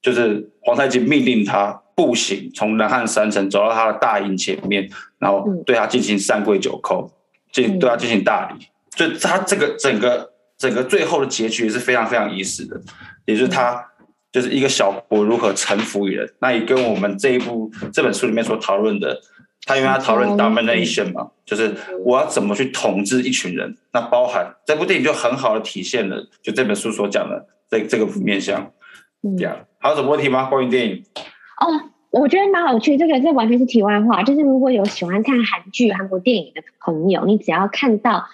[0.00, 7.10] 就是皇太极命令他步行从南汉山城走到他的大营前面，然后对他进行三跪九叩，
[7.52, 8.66] 进、嗯、对他进行大礼。
[8.96, 12.80] 就他这个整个整个最后的结局也是非常非常仪式的。
[13.26, 13.86] 也就是他，
[14.38, 19.20] 就是一个小国如何臣服于人，那也跟我们这一部这本书里面所讨论的，
[19.64, 21.74] 他因为他讨论 domination 嘛，就是
[22.04, 28.70] 我要怎么去统治一群人，那包含这部电影就很好的体现了，就这本书所讲的这这个面向。
[29.36, 30.44] 这样，还有什么问题吗？
[30.44, 31.02] 关于电影？
[31.60, 38.26] 哦，我觉得蛮有趣，这个这完全是题外话，就是如果有喜欢看韩剧、韩国电影的朋友，你只要看到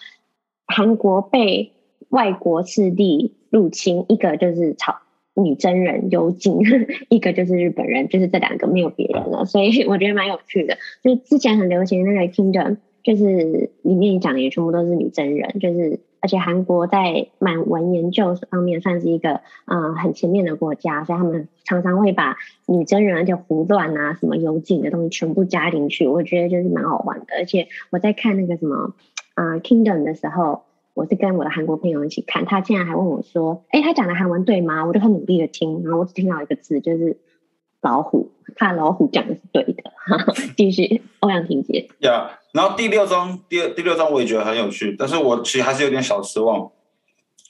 [0.66, 1.72] 韩国被
[2.10, 3.34] 外国势力。
[3.54, 4.96] 入侵一个就是草
[5.34, 6.58] 女真人幽静，
[7.10, 10.78] 一个就是日本人，就是这两个没有别人了，所以我觉得蛮有趣的。
[11.02, 27.26] 就是之前很流行那个 Kingdom，就是里面讲的也全部都是女真人，就是而且韩国在满文研究方面算是一个嗯、很前面的国家，所以他们常常会把女真人而且胡乱啊什么幽静的东西全部加进去，我觉得就是蛮好玩的。
[27.38, 28.94] 而且我在看那个什么
[29.34, 30.62] 啊、Kingdom 的时候。
[30.94, 37.18] 我是跟我的韩国朋友一起看，他竟然还问我说：“哎，他讲的韩文对吗？”我就很努力的听，然后我只听到一个字，就是
[37.82, 38.30] “老虎”。
[38.56, 39.82] 他的老虎讲的是对的。
[40.56, 41.88] 继续欧阳婷姐。
[42.00, 46.70] 呀、然后第六章，第二第六章我也觉得很有趣，但是我其实还是有点小失望，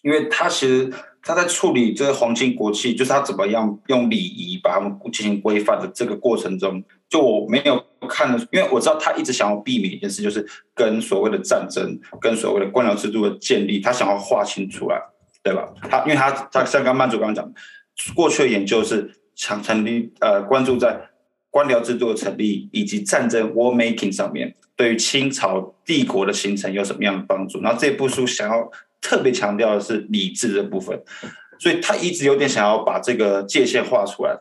[0.03, 0.91] 因为他其实
[1.25, 15.01] 他在处理这个皇亲国戚，就是他怎么样用礼仪把他们进行规范的这个过程中，就我没有看的，因为我知道他一直想要避免一件事，就是跟所谓的战争、跟所谓的官僚制度的建立，他想要划清出来，
[15.43, 15.69] 对吧？
[15.89, 17.53] 他因为他他像刚曼主刚刚讲，
[18.15, 21.09] 过去的研究是想成立呃关注在。
[21.55, 27.61] 官僚制度的成立以及战争 war making 上面，对于清朝帝国的形成有什么样的帮助？
[27.61, 28.69] 然后这部书想要
[29.05, 30.99] 特别强调的是理智的部分，
[31.59, 34.35] 所以他一直有点想要把这个界限画出来。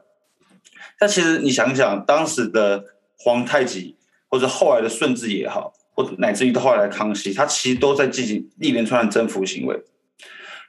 [0.97, 2.81] 但其实你想想，当时的
[3.17, 3.97] 皇太极，
[4.29, 9.75] 或者后来的顺治也好，或者乃至于后来的康熙，他其实都在进行一连串的征服行为。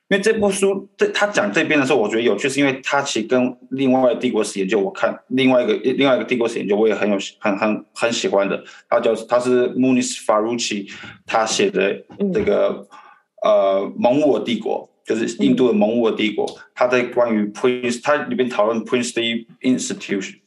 [0.08, 10.92] 因为这部书，这他讲这边的时候，我觉得有趣，是因为他其实跟另外一个帝国史研究，我看另外一个另外一个帝国史研究，我也很有很很很喜欢的，他叫他是 Munis Faruqi，
[11.24, 12.04] 他写的
[12.34, 12.86] 这个
[13.44, 20.38] 呃蒙兀帝国，就是印度的蒙兀帝国，他在关于 Prince，他里面讨论 Princely Institution，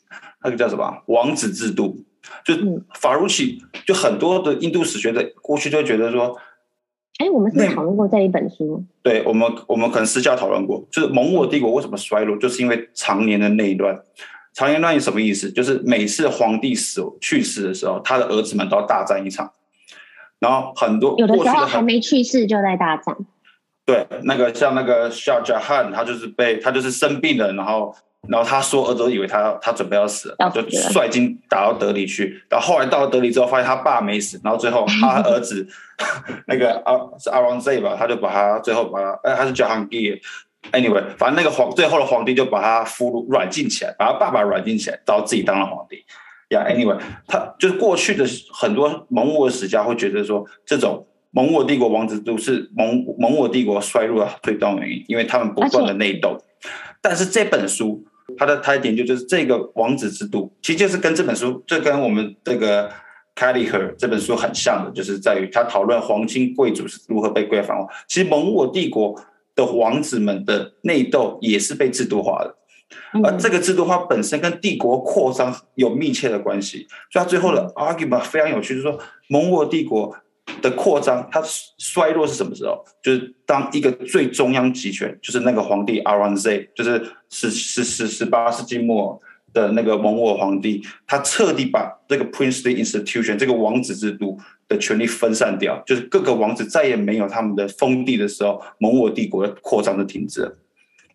[0.44, 2.04] 那个叫什么王子制度，
[2.44, 2.56] 就
[3.00, 6.36] Faruqi，就很多的印度史学的过去就觉得说。
[7.20, 8.84] 哎，我们是讨论过这一本书。
[9.02, 14.00] 对我们，我们可能私下讨论过，就是蒙我帝国为什么衰落，就是因为常年的内乱。
[14.54, 15.52] 常年乱是什么意思？
[15.52, 19.52] 就是每次皇帝死去世的时候，他的儿子们都要大战一场。
[20.40, 23.16] 然后很多有的时候还没去世就在大战。
[23.86, 27.96] 对，那个像那个夏加汗，他就是被他就是生病了，然后。
[28.28, 32.44] 然后他说，儿子都以为他他准备要死了，就率军打到德里去。
[32.50, 34.42] 然后后来到了德里之后，发现他爸没死。
[34.44, 35.66] 然后最后他儿子
[36.48, 40.20] 那个阿是阿王 Z 吧，他就把他最后把他，哎，他是叫汉吉。
[40.74, 46.04] Anyway，反正那个皇最后的皇帝就把他俘虏软禁起来，把他爸爸软禁起来，然后自己当了皇帝。
[46.50, 56.38] 呀，Anyway，他就是过去的很多蒙古史家会觉得说，这种蒙古帝国王子都是蒙蒙古帝国衰落的最重要原因，因为他们不断的内斗。
[57.02, 58.06] 但是这本书。
[58.38, 62.92] 它的他的研究就是这个王子制度，其实就是跟这本书，这跟我们这个
[63.38, 67.88] Kelleher 这本书很像的，就是在于他讨论皇亲贵族是如何被规范化。
[68.06, 69.16] 其实蒙古帝国
[69.56, 72.54] 的王子们的内斗也是被制度化的，
[73.24, 76.88] 而这个制度化本身跟帝国扩张有密切的关系。
[77.12, 80.16] 所以他最后的 argument 非常有趣，就是说蒙古帝国。
[80.62, 81.44] 的扩张，它
[81.78, 82.84] 衰落是什么时候？
[83.04, 89.22] 就是当一个最中央集权，就是那个皇帝 Aurangzeb，就是十十十十八世纪末
[89.54, 100.58] 的那个蒙古皇帝，他彻底把这个 princely institution 这个王子制度的权力分散掉，就是各个王子再也没有他们的封地的时候，蒙我帝国的扩张就停止了。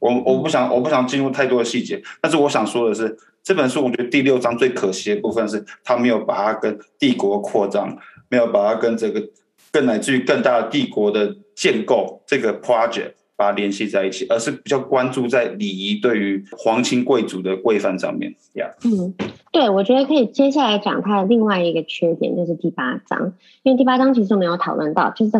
[0.02, 7.96] 我我不想我不想进入太多的细节，但是我想说的是，这本书我觉得第六章最可惜的部分是，他没有把它跟帝国扩张。
[8.32, 9.22] 没有把它跟这个
[9.70, 18.34] 更乃至于更大的帝国的建构这个 project 把它联系在一起，而是比较关注在礼仪对于皇亲贵族的规范上面。
[18.54, 18.72] Yeah.
[18.86, 19.12] 嗯，
[19.52, 23.34] 对，我觉得可以接下来讲它的另外一个缺点，就是第八章，
[23.64, 25.32] 因为第八章其实没有讨论到，就是。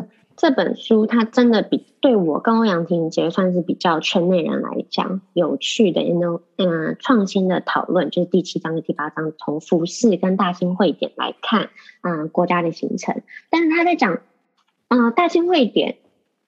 [0.42, 6.00] 这本书它真的比对我跟欧阳婷姐算是比较圈内人来讲有趣的
[6.57, 11.70] 嗯创新的讨论，就是第七章跟第八章从服饰跟大清会典来看，
[12.02, 13.22] 嗯国家的形成。
[13.50, 14.14] 但是他在讲，
[14.88, 15.98] 啊、嗯、大清会典，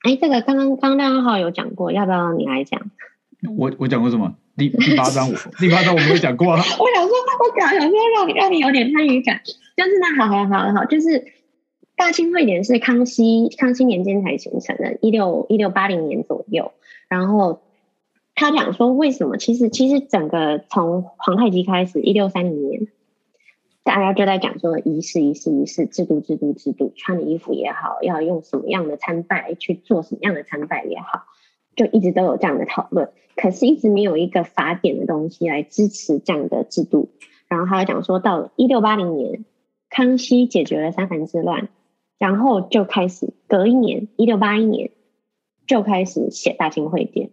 [0.03, 2.91] 哎这个刚刚刚刚好有讲过，要不要你来讲？
[3.57, 4.35] 我我讲过什么？
[4.57, 6.59] 第第八章我第八章我没有讲过啊。
[6.77, 9.39] 我想说，我讲想说让你让你有点参与感，
[9.77, 11.33] 就是那好好好好，就是。
[11.95, 16.73] 大清会典是康熙康熙年间才形成的，一六一六八零年左右。
[17.07, 17.61] 然后
[18.35, 19.37] 他讲说，为什么？
[19.37, 22.87] 其实其实整个从皇太极开始，一六三零年，
[23.83, 31.23] 大家就在讲说仪式仪式仪式，制度制度制度，穿的衣服也好，要用什么样的参拜去做什么样的参拜也好，
[31.77, 33.11] 就一直都有这样的讨论。
[33.37, 37.09] 可是，一直没有一个法典的东西来支持这样的制度。
[37.47, 39.45] 然后他讲说，到一六八零年，
[39.89, 41.69] 康熙解决了三藩之乱。
[42.17, 44.91] 然后就开始，隔一年，一六八一年
[45.67, 47.27] 就开始写《大清会典》，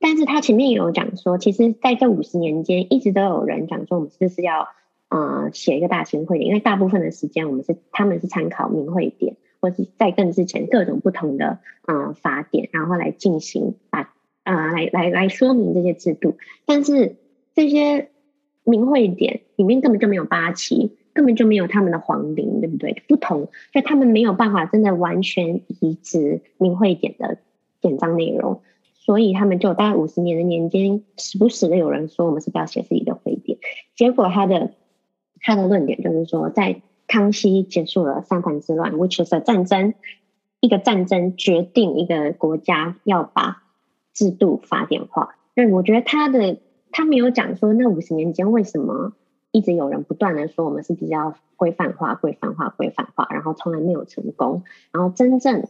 [0.00, 4.68] 但是他前面也有讲说，其实在这五十年间，一直都有人讲说，我们是不是要
[5.10, 14.14] 呃写一个《大清会典》，因为大部分的时间我们是他们是参考《明会典》，或是在更之前各种不同的呃法典，然后来进行把
[14.44, 17.16] 呃来来来说明这些制度，但是
[17.54, 18.00] 这些
[18.64, 20.96] 《明会典》里面根本就没有八旗。
[21.14, 23.02] 根本就没有他们的皇陵，对不对？
[23.08, 27.38] 不同，就他们没有办法真的完全移植明会典的
[27.80, 28.62] 典章内容，
[28.94, 33.58] 所以他们就大概五十年的年间，时不时的有人说我们是不要写自己的会典，
[33.94, 34.72] 结果他的
[35.40, 39.94] 他的论点就是说，在康熙结束了三藩之乱，which is a 战争，
[40.60, 43.64] 一个战争决定一个国家要把
[44.14, 45.34] 制度法典化。
[45.54, 46.58] 对，我觉得他的
[46.90, 49.12] 他没有讲说那五十年间为什么
[49.52, 55.68] 一直有人不断的说我们是比较规范化、规范化、规范化，然后从来没有成功，然后真正。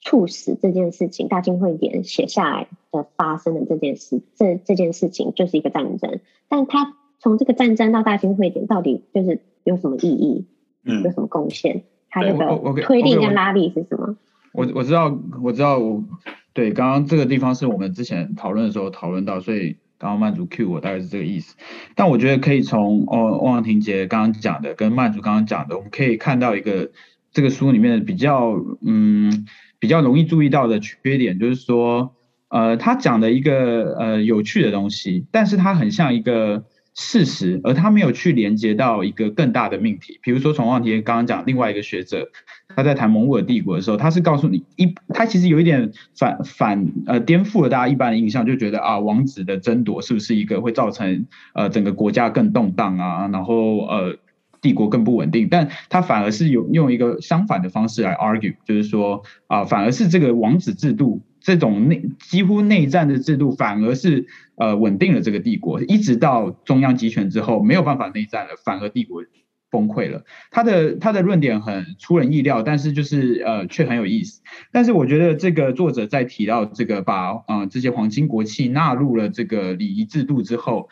[0.00, 6.20] 促使这件事情，大清会典写下来的发生的这件事，这这件事情就是一个战争。
[6.48, 10.46] 但他从这个战争到大清会典，到底就是有什么意义？
[10.84, 11.82] 嗯，有什么贡献？
[12.10, 14.16] 他这个推力跟拉力是什么？
[14.52, 16.04] 我我知道，我知道，我
[16.52, 21.56] 对刚刚这个地方是我们之前讨论的时候讨论到，所以刚刚曼竹 Q 我大概是这个意思。
[21.94, 26.90] 但我觉得可以从哦，欧阳婷杰刚刚讲的跟曼竹刚刚讲的，我们可以看到一个
[27.32, 29.46] 这个书里面的比较嗯。
[29.80, 32.16] 比较容易注意到的缺点就是说，
[32.48, 36.64] 呃，他讲的一个呃有趣的东西，但是他很像一个
[37.00, 40.18] 事实，而他没有去连接到一个更大的命题。
[40.20, 42.28] 比如说，从旺田刚刚讲另外一个学者，
[42.74, 54.18] 他在谈蒙古帝国的时候，他是告诉你一，他其实有一点反反呃颠覆了大家一般的印象，就觉得啊，王子的争夺是不是一个会造成呃整个国家更动荡啊，然后呃。
[54.60, 64.26] 帝国更不稳定，但他反而是有用一个相反的方式来 argue，就是说啊，反而是这个王子制度这种内几乎内战的制度，反而是
[64.56, 69.24] 呃稳定了这个帝国，一直到中央集权之后没有办法内战了，反而帝国
[69.70, 70.24] 崩溃了。
[70.50, 74.42] 他的他的论点很出人意料，但是就是呃却很有意思。
[74.72, 80.90] 但是我觉得这个作者在提到这个把啊、呃、这些皇亲国戚纳入了这个礼仪制度之后。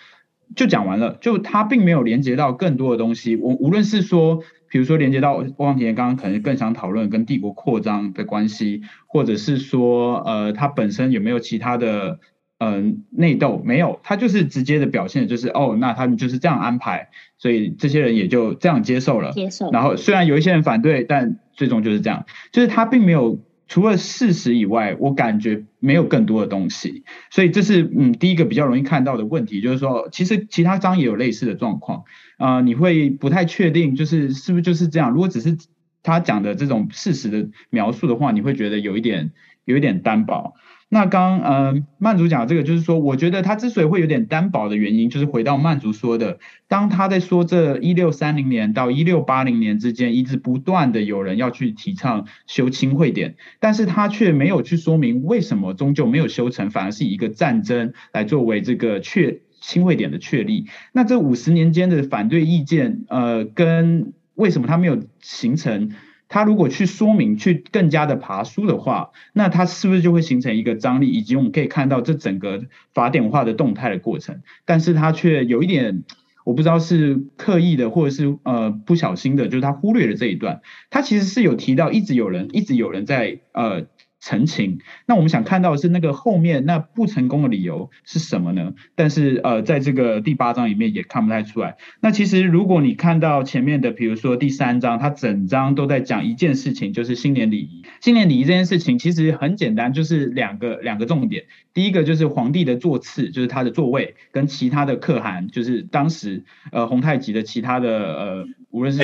[0.54, 3.34] 就讲完了，就他并没有连接到更多的东西。
[3.34, 12.20] 我无论是说，比如说连接到汪田刚刚可能更想讨论跟帝国扩张的关系，或者是说，呃，他本身有没有其他的，
[12.58, 13.62] 嗯、呃，内斗？
[13.64, 17.08] 没有，他就是直接的表现，就是哦，那他们就是这样安排，
[17.38, 19.32] 所以这些人也就这样接受了。
[19.32, 19.70] 接受。
[19.70, 23.40] 然后虽然有一些人反对，但最终就是这样，就是他并没有。
[23.68, 27.02] 除了事实以外，我感觉没有更多的东西，
[27.32, 32.04] 所以这是嗯第一个比较容易看到的问题，就是说其实其他章也有类似的状况啊，
[32.38, 35.10] 呃，你会不太确定就是是不是就是这样。
[35.10, 35.56] 如果只是
[36.02, 39.32] 他讲的这种事实的描述的话，你会觉得有一点
[39.64, 40.54] 有一点单薄。
[40.88, 60.66] 那刚呃曼竹讲的这个，就是说，我觉得他之所以会有点单薄的原因，就是回到曼竹说的，当他在说这一六三零年到一六八零年之间，一直不断的有人要去提倡修清会典，但是他却没有去说明为什么终究没有修成，反而是一个战争来作为这个确清会点的确立。
[60.92, 65.90] 那这五十年间的反对意见，呃，跟为什么他没有形成？
[66.28, 71.08] 他如果去说明，去更加的爬梳的话，那他是不是就会形成一个张力？
[71.08, 72.62] 以及我们可以看到这整个
[72.94, 76.04] 法典化的动态的过程，但是他却有一点，
[76.44, 80.60] 我不知道是刻意的，或者是呃不小心的，就是他忽略了这一段。
[80.90, 83.86] 他其实是有提到，一直有人，一直有人在呃。
[84.26, 88.74] 陈情，那我们想看到的是那个后面那不成功的理由是什么呢？
[88.96, 91.76] 但是呃，在这个第八章里面也看不太出来。
[92.00, 97.84] 那其实如果你看到前面的，比如说第三章，它整章都在讲一件事情，就是新年礼仪。
[98.00, 101.44] 新年礼仪这件事情其实很简单，就是两个两个重点。
[101.72, 108.98] 第一个就是皇帝的座次，就是他的座位，跟其他的可汗，就是当时呃皇太极的其他的呃，无论是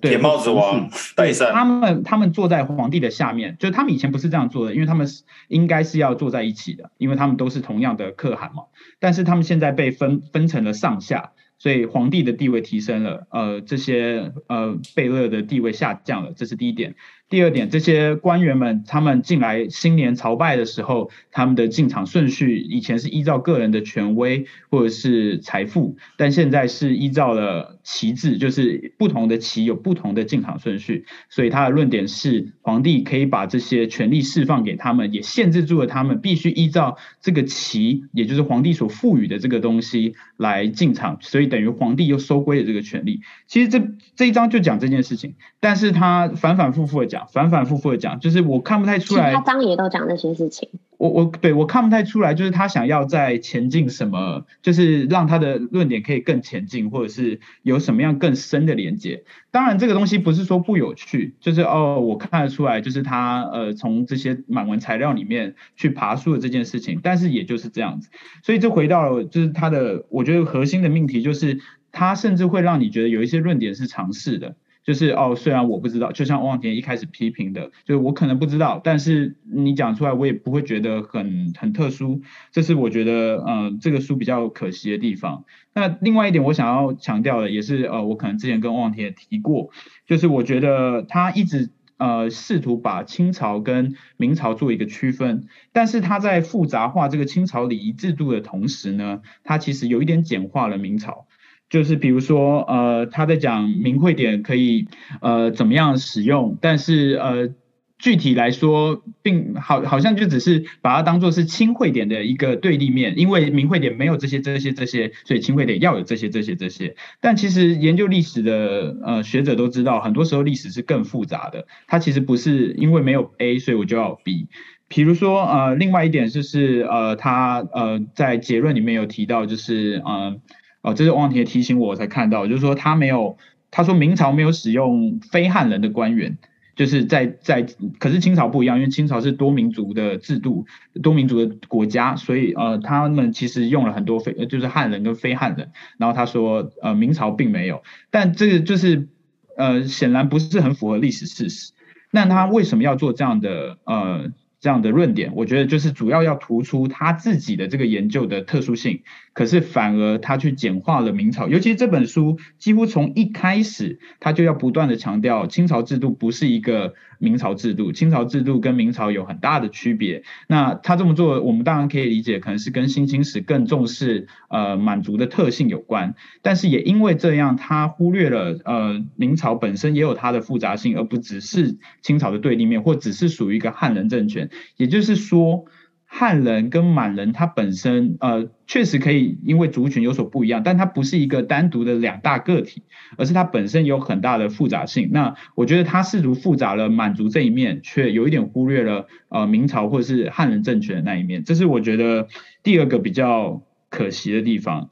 [0.00, 8.64] 铁帽子王 对，他们他们坐在皇帝的下面，就他们以前不是这样做的，因为他们是应该是要坐在一起的，因为他们都是同样的可汗嘛。
[9.00, 16.94] 但是他们现在被分分成了上下，所以皇帝的地位提升了，呃，这些呃贝勒的地位下降了，这是第一点。
[17.28, 31.04] 第二点，这些官员们他们进来新年朝拜的时候，他们的进场顺序以前是依照个人的权威或者是财富，但现在是依照了旗帜，就是不同的旗有不同的进场顺序。
[31.28, 41.18] 所以他的论点是，皇帝可以把这些权力释放给他们，也限制住了他们必须依照这个旗，也就是皇帝所赋予的这个东西来进场。
[41.20, 43.20] 所以等于皇帝又收归了这个权力。
[43.46, 47.17] 其实这这一章就讲这件事情，但是他反反复复的讲。
[47.26, 49.34] 反反复复的讲，就是我看不太出来。
[49.34, 50.68] 他章也都讲那些事情。
[50.98, 59.22] 我我对我看不太出来，就是他想要在前进什么，就是让他的论点可以更前进，或者是有什么样更深的连接。
[59.52, 66.98] 当然，这个东西不是说不有趣，就是哦，我看得出来，就是他呃从这些满文材料里面去爬树的这件事情。
[67.00, 68.10] 但是也就是这样子，
[68.42, 71.60] 所以这回到了就是他的，我觉得核心的命题就是
[71.92, 74.56] 他甚至会让你觉得有一些论点是尝试的。
[74.88, 82.22] 就是哦，虽然我不知道，就像汪田一开始批评的，就是我可能不知道，但是你讲出来我也不会觉得很很特殊，
[82.52, 85.44] 这是我觉得嗯、呃、这个书比较可惜的地方。
[85.74, 89.68] 那另外一点我想要强调的也是呃我可能之前跟汪田也提过，
[90.06, 101.27] 就是我觉得他一直呃试图把清朝跟明朝做一个区分，但是他在复杂化这个清朝礼仪制度的同时呢，他其实有一点简化了明朝。
[101.70, 104.86] 就是比如说，呃，他在讲明会点可以，
[105.20, 107.50] 呃，怎么样使用，但是呃，
[107.98, 116.96] 具体来说，并好好像就只是把它当做是清会点的一个对立面，因为明会点没有这些这些这些，所以清会点要有这些这些这些。
[117.20, 124.46] 但其实研究历史的呃学者都知道，很多时候历史是更复杂的，它其实不是因为没有 A，所以我就要 B。
[124.88, 130.40] 比如说，呃，另外一点就是，呃，他呃在结论里面有提到，就是呃。
[130.82, 133.36] 哦，这是汪铁提醒我，我才看到，就是说他没有，
[133.70, 136.38] 他说明朝没有使用非汉人的官员，
[136.76, 137.66] 就是在在，
[137.98, 140.66] 可是清朝不一样，因为清朝是多民族的制度，
[141.02, 145.72] 多民族的国家，所以呃，他们其实用了很多非，就是汉人跟非汉人。
[145.98, 149.08] 然后他说，呃，明朝并没有，但这个就是
[149.56, 151.72] 呃，显然不是很符合历史事实。
[152.12, 154.30] 那他为什么要做这样的呃？
[154.60, 159.02] 这样的论点，我觉得就是主要要突出他自己的这个研究的特殊性，
[159.32, 166.94] 可是反而他去简化了明朝，尤其这本书几乎从一开始他就要不断的强调清朝制度不是一个。
[167.20, 170.22] 明朝制度，清朝制度跟明朝有很大的区别。
[170.46, 176.14] 那他这么做，我们当然可以理解，可能是跟新清史更重视呃满族的特性有关。
[176.42, 184.47] 但是也因为这样，他忽略了呃明朝本身也有它的复杂性，而不只是清朝的对立面，或只是属于一个汉人政权。
[184.76, 185.66] 也就是说。
[186.10, 192.82] 汉人跟满人，他本身呃确实可以因为族群有所不一样，但它不是一个单独的两大个体，
[193.18, 195.10] 而是它本身有很大的复杂性。
[195.12, 202.26] 那我觉得他试图复杂了满族这一面，却有一点忽略了呃明朝或者是汉人政权的那一面，这是我觉得
[202.62, 204.88] 第二个比较可惜的地方。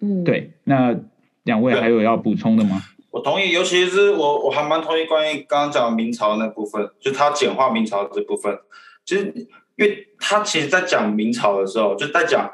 [0.00, 0.52] 嗯，对。
[0.62, 0.96] 那
[1.42, 2.80] 两位还有要补充的吗？
[3.14, 8.58] 我同意，尤其是我我还蛮同意关于刚刚讲明朝那部分，就他简化明朝这部分，
[9.04, 9.48] 其实。
[9.76, 12.48] 因为他其实，在讲明朝的时候，就在讲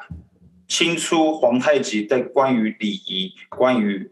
[0.66, 4.10] 清初皇太极在关于礼仪、关于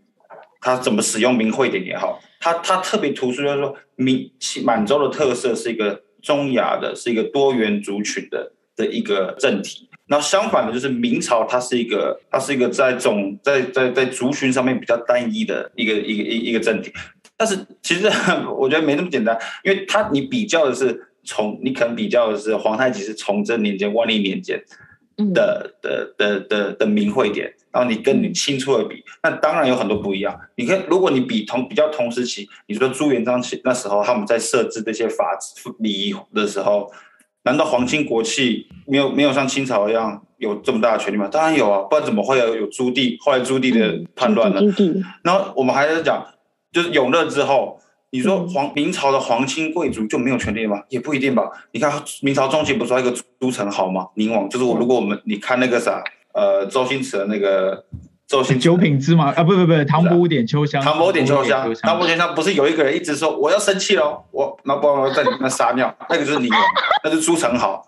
[0.60, 4.30] 他怎么使用明会典也好，他他特别突出就是说，明
[4.62, 9.87] 满洲的特色是一个中亚的，是一个多元族群的的一个政体。
[10.08, 16.92] 然后相反的，就是明朝它是一个，它是一个在种在在在族群上面比较单一的一个一个一一个政体。
[17.36, 18.10] 但是其实
[18.58, 21.04] 我觉得没那么简单，因为他你比较的是。
[21.24, 24.58] 从你可能比较的是皇太极是崇祯年间、万历年间
[25.34, 30.40] 的的的的的明会典，然后你跟你清初的比，那当然有很多不一样。
[30.56, 35.38] 你看，如果你比同比较同时期，你说朱元璋那时候他们在设置这些法
[35.80, 36.90] 礼仪的时候，
[37.48, 41.26] 难道皇亲国戚没有没有像清朝一样有这么大的权利吗？
[41.32, 44.60] 当然有啊，不然怎么会有有朱棣后来朱棣的叛乱呢？
[45.22, 46.22] 然后我们还在讲，
[46.70, 47.80] 就是永乐之后。
[48.10, 50.82] 你说皇明朝的皇亲贵族就没有权利吗？
[50.88, 51.42] 也不一定吧。
[51.72, 51.92] 你看
[52.22, 54.06] 明朝中期不是还有一个朱宸濠吗？
[54.14, 54.78] 宁王就是我。
[54.78, 57.84] 如果我们你看那个啥，呃，周星驰的那个
[58.28, 66.60] 周星九品芝麻啊，不不不，唐伯虎点秋香，唐伯虎点秋香，唐伯虎点秋香不是有一个人一直说我要生气了，我那不要在里面撒尿， 那个就是宁王，
[67.04, 67.82] 那是朱宸濠。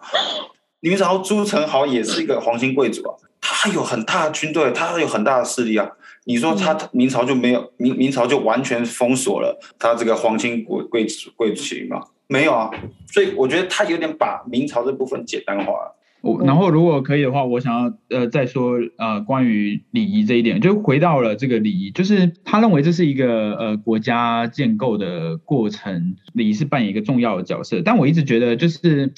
[0.80, 5.86] 明朝朱宸濠也是一个皇亲贵族啊，他有很大的军队，他有很大的势力啊。
[6.24, 12.00] 你说他明朝就没有明明朝就完全封锁了他这个皇亲贵贵贵族吗？
[12.28, 12.70] 没有啊，
[13.12, 15.96] 所以我觉得他有点把明朝这部分简单化了。
[16.22, 27.82] 我然后如果可以的话，我想要呃再说呃关于礼仪这一点，就回到了这个礼仪，就是他认为这是一个呃国家建构的过程，礼仪是扮演一个重要的角色。
[27.84, 29.12] 但我一直觉得就是。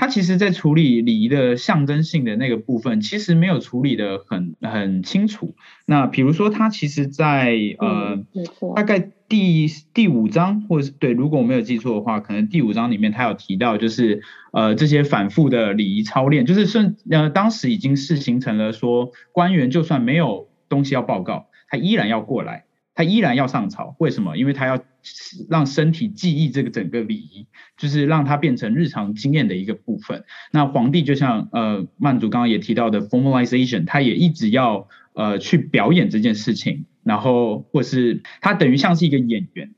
[0.00, 5.56] 他其实，在处理礼仪的象征性的那个部分，其实没有处理的很很清楚。
[5.86, 8.24] 那比如说，他其实在，在呃，
[8.76, 14.22] 大概第第五章，或者是对，如果我没有记错的话，可能第五章里面他有提到，就是
[14.52, 22.64] 呃，这些反复的礼仪操练，就是甚呃，当时已经是形成了说，官员就算没有东西要报告，他依然要过来。
[22.94, 24.36] 他依然要上朝，为什么？
[24.36, 24.82] 因为他要
[25.48, 30.24] 让身体记忆这个整个礼仪，就是让它变成日常经验的一个部分。
[30.50, 39.74] 那皇帝就像呃曼竹刚刚也提到的 formalization，他也一直要呃去表演这件事情，然后或是他等于像是一个演员。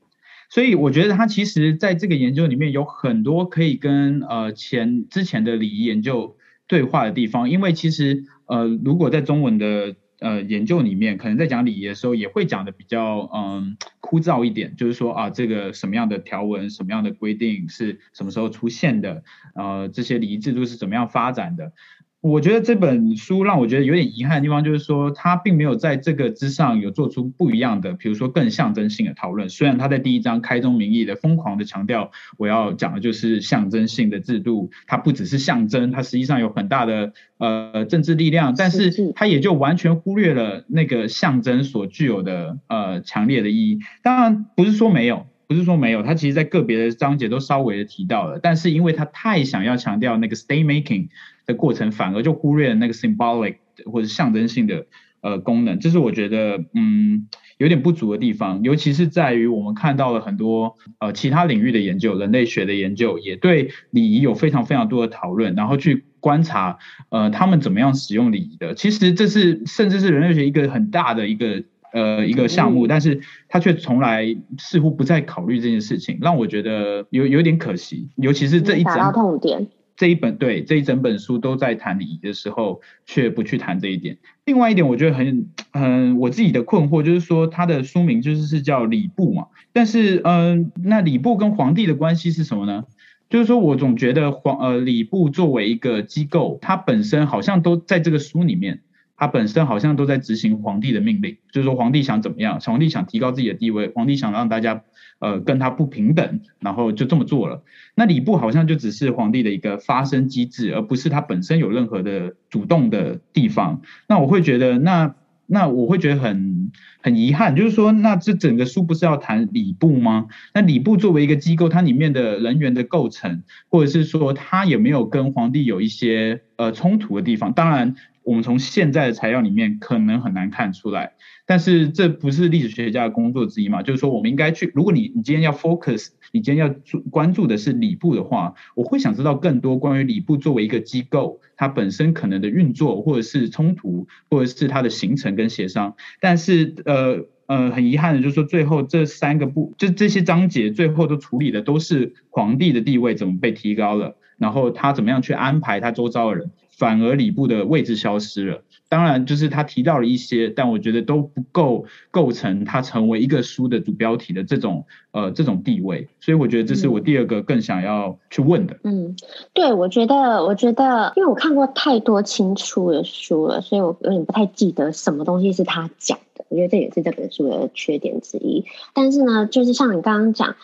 [0.49, 6.35] 所以我觉得他其实在这个研究里面有很多可以跟呃前之前的礼仪研究
[6.67, 9.95] 对话的地方，因为其实呃如果在中文的。
[10.21, 19.23] 呃研究里面，可能在讲礼仪的时候，也会讲的比较嗯枯燥一点，就是说啊，这个什么样的条文、什么样的规定是什么时候出现的，
[19.55, 21.73] 呃，这些礼仪制度是怎么样发展的。
[22.21, 29.49] 我觉得这本书让我觉得有点遗憾的地方，就是说他并没有在这个之上有做出不一样的，比如说更象征性的讨论。
[29.49, 43.79] 虽然他在第一章开宗明义的疯狂的强调，我要讲的就是象征性的制度，它不只是象征，它实际上有很大的呃政治力量，但是他也就完全忽略了那个象征所具有的呃强烈的意义。
[44.03, 45.25] 当然不是说没有。
[45.51, 51.09] 不是说没有，他其实在个别的章节都稍微的提到了，但是因为他太想要强调那个 stay making
[51.45, 53.57] 的过程，反而就忽略了那个 symbolic
[53.91, 54.85] 或者象征性的
[55.19, 57.27] 呃功能，这是我觉得嗯
[57.57, 66.77] 有点不足的地方，尤其是在于我们看到了很多呃其他领域的研究，人类学的研究也对礼仪有非常非常多的讨论，然后去观察
[67.09, 71.65] 呃他们怎么样使用礼仪的，其实这是甚至是人类学一个很大的一个。
[71.93, 73.19] 呃，一个项目，但是
[73.49, 74.25] 他却从来
[74.57, 78.09] 似乎不再考虑这件事情，让我觉得有有点可惜。
[78.15, 79.67] 尤其是这一整痛点，
[79.97, 84.17] 这一本对这一整本书都在谈礼仪的时候，却不去谈这一点。
[84.45, 92.85] 另外一点，我觉得很嗯，我自己的困惑就是说，他的书名就是是叫礼部嘛，但是嗯，那礼部跟皇帝的关系是什么呢？
[93.29, 98.81] 就是说我总觉得皇呃礼部作为一个机构，它本身好像都在这个书里面。
[99.21, 104.81] 他本身好像都在执行皇帝的命令，就是说皇帝想怎么样，皇帝想提高自己的地位，皇帝想让大家
[105.19, 107.61] 呃跟他不平等，然后就这么做了。
[107.93, 113.83] 那礼部好像就只是皇帝的一个发声机制，而不是他本身有任何的主动的地方。
[114.07, 115.13] 那我会觉得，那
[115.45, 116.71] 那我会觉得很
[117.03, 120.29] 很遗憾，就是说，那这整个书不是要谈礼部吗？
[120.55, 127.53] 那礼部作为一个机构，它里面的人员的构成，或者是说它有没有跟皇帝有一些呃冲突的地方？
[127.53, 127.95] 当然。
[128.23, 131.13] 我们从现在的材料里面可能很难看出来，
[131.45, 133.81] 但是这不是历史学家的工作之一嘛？
[133.81, 145.95] 就是说，我们应该去，如果你你今天要 focus，你今天要注关注的是礼部的话，我会想知道更多关于礼部作为一个机构，它本身可能的运作，或者是冲突，或者是它的形成跟协商。
[146.19, 156.51] 但是，呃呃，很遗憾的就是说，最后这三个部，就这些章节最后都处理的都是皇帝的地位怎么被提高了，然后他怎么样去安排他周遭的人。
[156.81, 158.63] 反而礼部的位置消失了。
[158.89, 166.07] 当然，就是他提到了一些，但我觉得都不够构成他成为一个书的主标题的这种呃这种地位。
[166.19, 168.75] 所以我觉得这是我第二个更想要去问的。
[168.83, 169.15] 嗯，
[169.53, 176.43] 对，我觉得，我觉得，因为我看过太多清初的书了，所以我有点不太记得什么东西是他讲的。
[176.49, 178.65] 我觉得这也是这本书的缺点之一。
[178.95, 180.55] 但是呢，就是像你刚刚讲，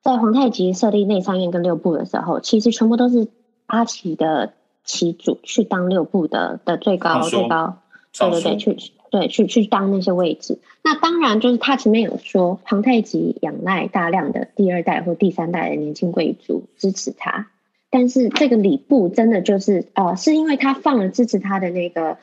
[0.00, 3.28] 在皇太极设立内三院跟六部的时候，其实全部都是
[3.66, 4.54] 八旗的。
[4.86, 7.78] 旗主去当六部的的最高最高，
[8.18, 8.76] 对对对，去
[9.10, 10.58] 对去去当那些位置。
[10.82, 17.48] 那当然就是他前面有说，皇太极仰赖大量的第二代或第三代的年轻贵族支持他。
[17.90, 22.18] 但是这个礼部真的就是呃，是因为他放了支持他的那个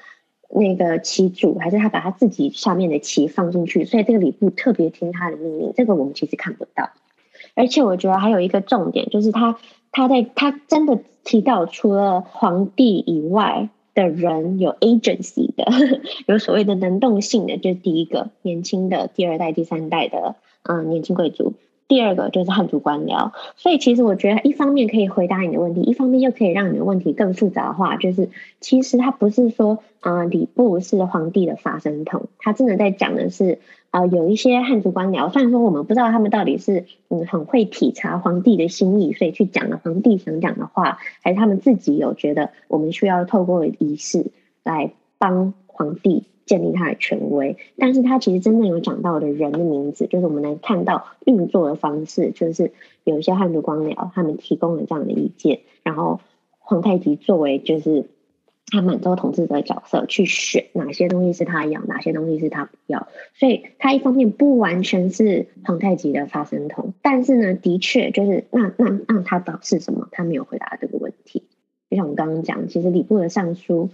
[0.50, 5.74] 那个旗主，还是他把他自己下面的旗放进去，所以这个礼部特别听他的命令？
[5.76, 6.90] 这个我们其实看不到。
[7.56, 9.58] 而且我觉得还有一个重点就是他。
[9.94, 15.66] 他在他真的提到，除了皇帝以外的人有 agency 的，
[16.28, 21.54] 有所谓的能动性的，就是第一个年轻的第二代、第三代的嗯年轻贵族。
[21.94, 27.98] 第二个就是汉族官僚，所以其实我觉得一方面可以回答你的问题，一方面又可以让你的问题更复杂化。
[27.98, 28.30] 就是
[28.60, 33.60] 其实他不是说，呃，礼部是皇帝的发声筒，他真的在讲的是，
[33.92, 44.32] 呃，有一些汉族官僚，虽然说我们不知道他们到底是嗯很会体察皇帝的心意，所以去讲了皇帝想讲的话，还是他们自己有觉得我们需要透过仪式
[44.64, 46.24] 来帮皇帝。
[46.46, 52.72] 建立他的权威，但是他其实真正有讲到的人的名字，就是我们能看到运作的方式，就是
[53.04, 56.20] 有一些汉族官僚他们提供了这样的意见，然后
[56.60, 58.06] 皇太极作为就是
[58.68, 70.10] 他满洲统治者的角色去选哪些东西是他要，哪些东西是他不要，所以他一方面不完全是皇太极的发声筒，但是呢，的确就是那那那他导是什么？
[70.12, 71.44] 他没有回答这个问题。
[71.90, 73.90] 就像我们刚刚讲，其实礼部的尚书。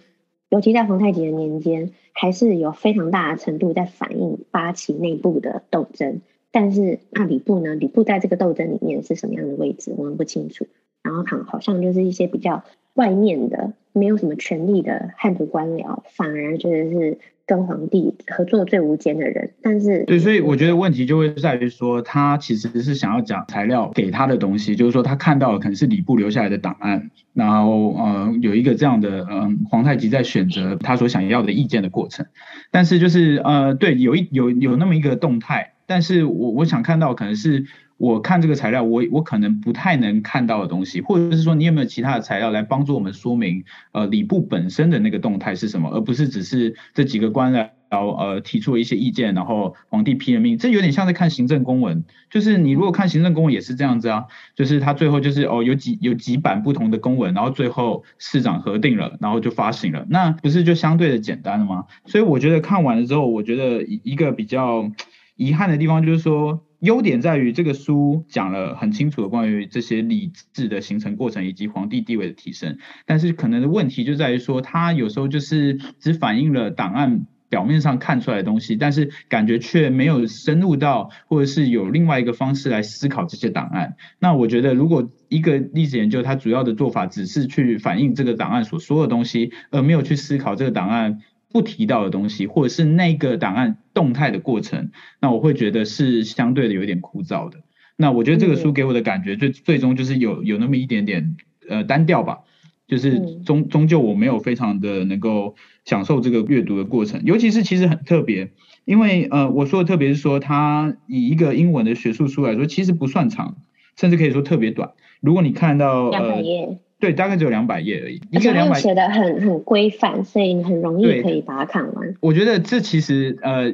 [0.50, 6.22] 尤其在皇太极的年间，还是有非常大的程度在反映八旗内部的斗争。
[6.52, 7.76] 但是那礼部呢？
[7.76, 10.66] 礼部在这个斗争里面是什么样的位置，我们不清楚。
[11.04, 12.64] 然后好，好像就是一些比较
[12.95, 17.20] 外面的、没有什么权力的汉族官僚，反而觉得是
[17.50, 32.28] 跟皇帝合作最无间的人，但是对，所以我觉得问题就会在于说，他其实是想要讲材料给他的东西，就是说他看到的可能是礼部留下来的档案，然后呃有一个这样的嗯、皇太极在选择他所想要的意见的过程，
[32.70, 37.66] 但是就是呃对有一有有那么一个动态，但是我我想看到可能是。
[38.00, 47.70] 我看这个材料，我我可能不太能看到的东西，或者是说你有没有其他的材料来帮助我们说明，呃，礼部本身的那个动态是什么，而不是只是这几个官僚
[48.16, 54.24] 呃提出了一些意见，然后皇帝批了命，这有点像在看行政公文，就是你如果看行政公文也是这样子啊，
[54.56, 61.84] 就是他最后就是哦有几有几版不同的公文，然后最后市长核定了，然后就发行了，那不是就相对的简单了吗？
[62.06, 64.89] 所以我觉得看完了之后，我觉得一个比较
[65.36, 66.64] 遗憾的地方就是说。
[66.80, 83.96] 优点在于这个书讲了很清楚的关于这些礼制的形成过程以及皇帝地位的提升，但是可能的问题就在于说，它有时候就是只反映了档案表面上看出来的东西，但是感觉却没有深入到，或者是有另外一个方式来思考这些档案。
[84.20, 91.20] 那我觉得，如果一个历史研究它主要的做法只是去反映这个档案所说的东西，而没有去思考这个档案。
[91.52, 97.60] 不提到的东西，或者是那个档案动态的过程，那我会觉得是相对的有点枯燥的。
[97.97, 101.36] 那我觉得这个书给我的感觉，最最终就是有有那么一点点
[101.68, 102.39] 呃单调吧，
[102.88, 107.22] 就是终终究我没有非常的能够享受这个阅读的过程。
[107.26, 108.52] 尤其是其实很特别，
[108.86, 113.58] 因为呃我说的特别是说，它以一个英文的学术书来说，其实不算长，
[113.97, 114.91] 甚至可以说特别短。
[115.20, 116.10] 如果你看到。
[116.10, 118.22] 呃对，大概只有两百页而已。
[118.34, 122.14] 而且他写的很很规范，所以你很容易可以把它看完。
[122.20, 123.74] 我觉得这其实呃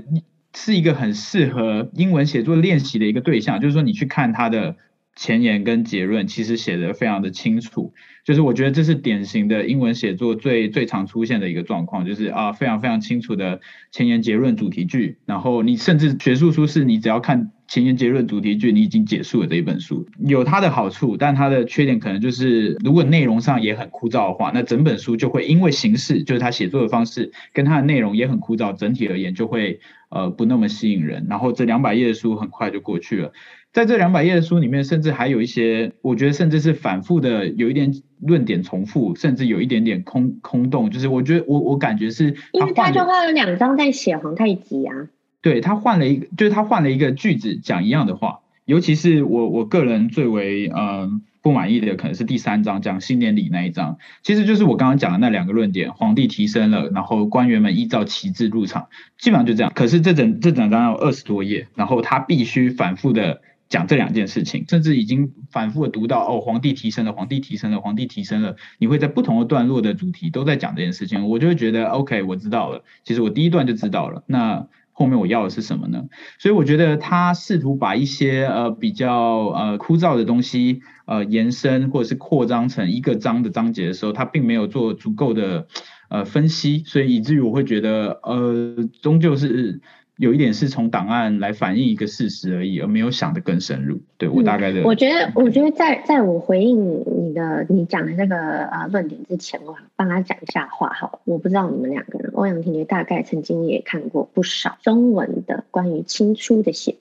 [0.54, 4.76] 是一个很适合英文写作练习的一个对象，就是说你去看它的
[5.16, 7.94] 前言跟结论，其实写的非常的清楚。
[8.24, 13.60] 就是我觉得这是典型的英文写作最最常出现的一个状况，就是啊非常非常清楚的
[13.92, 17.52] 前言结论主题句，然后你甚至学术书是你只要看。
[17.68, 31.26] 前言结论主题句，你已经结束了这一本书，有它的好处，但它的缺点可能就是，如果内容上也很枯燥的话，那整本书就会因为形式，就是他写作的方式跟它的内容也很枯燥，整体而言就会呃不那么吸引人。
[31.30, 33.34] 然后这两百页的书很快就过去了，
[33.74, 37.92] 在这两百页的书里面，甚至还有一些，我觉得甚至是反复的，有一点
[38.22, 45.08] 论点重复，甚至有一点点空空洞，就是我觉得我我感觉是，因为他就花了两章在写皇太极啊。
[45.46, 58.88] 对，他换了一个，就是他换了一个句子讲一样的话，尤其是我我个人最为嗯不满意的可能是第三章讲新年礼那一章，其实就是我刚刚讲的那两个论点，皇帝提升了，然后官员们依照旗帜入场，
[59.20, 59.72] 基本上就这样。
[59.76, 74.66] 可是这整这整章有二十多页，然后他必须反复的讲这两件事情，甚至已经反复的读到哦，皇帝提升了，皇帝提升了，皇帝提升了，你会在不同的段落的主题都在讲这件事情，我就会觉得 OK，我知道了，其实我第一段就知道了，那。
[74.98, 76.06] 后面我要的是什么呢？
[76.40, 85.68] 所以我觉得他试图把一些呃比较呃枯燥的东西呃延伸或者是扩张成一个章的章节的时候，他并没有做足够的
[86.10, 89.82] 呃分析，所以以至于我会觉得呃终究是。
[90.18, 94.00] 有一点是从档案来反映一个事实而已，而没有想得更深入。
[94.18, 101.20] 对我大概的、嗯，我觉得，我觉得在在我回应你的你讲的那个呃论点之前，我帮他讲一下话好。
[101.26, 107.00] 我不知道你们两个人，欧阳婷婷大概曾经也看过不少中文的关于清初的写作，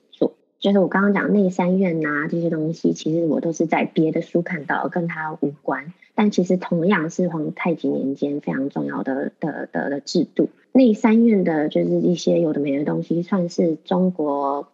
[0.65, 5.93] 就是我刚刚讲内三院呐、这些东西，其实我都是在别的书看到，跟他无关。
[6.15, 10.49] 但其实同样是皇太极年间非常重要的的的的制度。
[10.71, 14.69] 内三院的就是一些有的没的东西，算是中国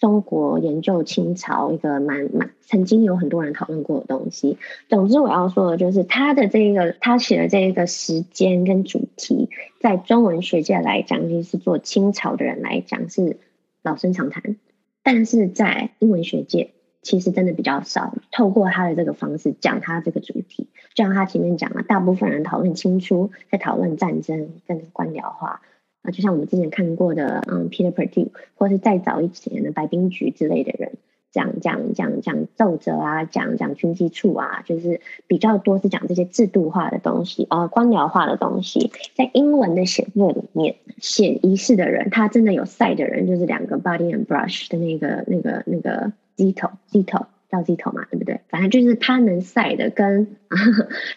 [0.00, 4.58] 中国研究清朝一个蛮蛮曾经有很多人讨论过的东西。
[4.88, 13.36] 总之我要说的就是他的这个他写的这个时间跟主题，在中文学界来讲，其是做清朝的人来讲是
[13.84, 14.56] 老生常谈，
[15.02, 16.70] 但是在英文学界。
[17.02, 25.62] 其实真的比较少，透过他的这个方式讲他这个主题，就像他前面讲了，大部分人讨论清初，在讨论战争跟官僚化
[26.02, 30.92] 啊，就像我们之前看过的，嗯，Peter Perdue，或是再早一些的白冰菊之类的人，
[31.32, 46.12] 讲讲讲讲奏折啊，讲讲军机处啊，就是比较多是讲这些制度化的东西啊，官僚化的东西，在英文的写作里面，写仪式的人，他真的有赛的人，就是两个 body and brush 的那个那个那个。
[46.36, 48.40] 鸡头，鸡头叫鸡头嘛，对不对？
[48.48, 50.36] 反正就是他能赛的， 跟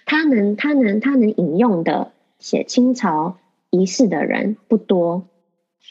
[0.06, 3.38] 他能、他能、他能引用的写清朝
[3.70, 5.24] 仪式的人不多，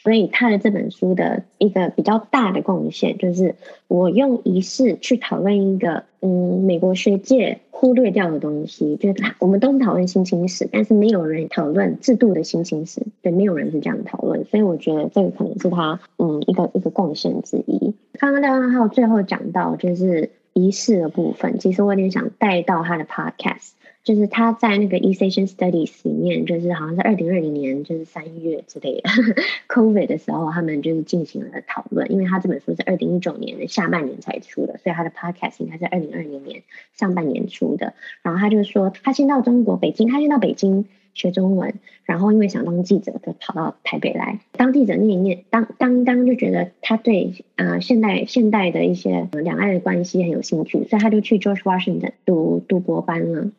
[0.03, 3.55] 所以他的这本书的一个比较大的贡献，就是
[3.87, 17.93] 我用仪式去讨论一个嗯美国学界忽略掉的东西，就是 我们都讨论新清史，但是没有人讨论制度的新清史，对，没有人是这样讨论，所以我觉得这个可能是他嗯一个一个贡献之一。
[18.19, 23.71] 刚刚廖万浩最后讲到就是仪式的部分，其实我有点想带到他的 podcast。
[24.03, 29.09] 就是他在那个 East Asian Studies 里面，就是好像是二零二零年，就是三月之类的，
[29.73, 32.11] COVID 的时候，他们就是进行了讨论。
[32.11, 37.93] 因为他这本书是二零一九年的下半年才出的，所以他的 Podcast 应该是二零二零年上半年出的。
[38.21, 41.73] 然后他就说，他先到中国北京，他先到北京学中文，
[42.03, 53.49] 然后因为想当记者，就跑到台北来当记者念一念，当当当就觉得他对呃现代现代的一些两岸的关系很有兴趣，所以他就去 George Washington 读读博班了。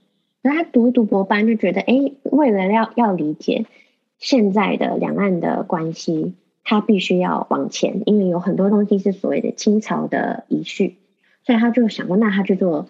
[0.46, 3.64] 那他读读博班就觉得，哎，为了要要理解
[4.18, 6.34] 现在的两岸的关系，
[6.64, 10.98] 他必须要往前，因为有很多东西是所谓的清朝的遗绪，
[11.46, 12.86] 所以他就想过，那他就做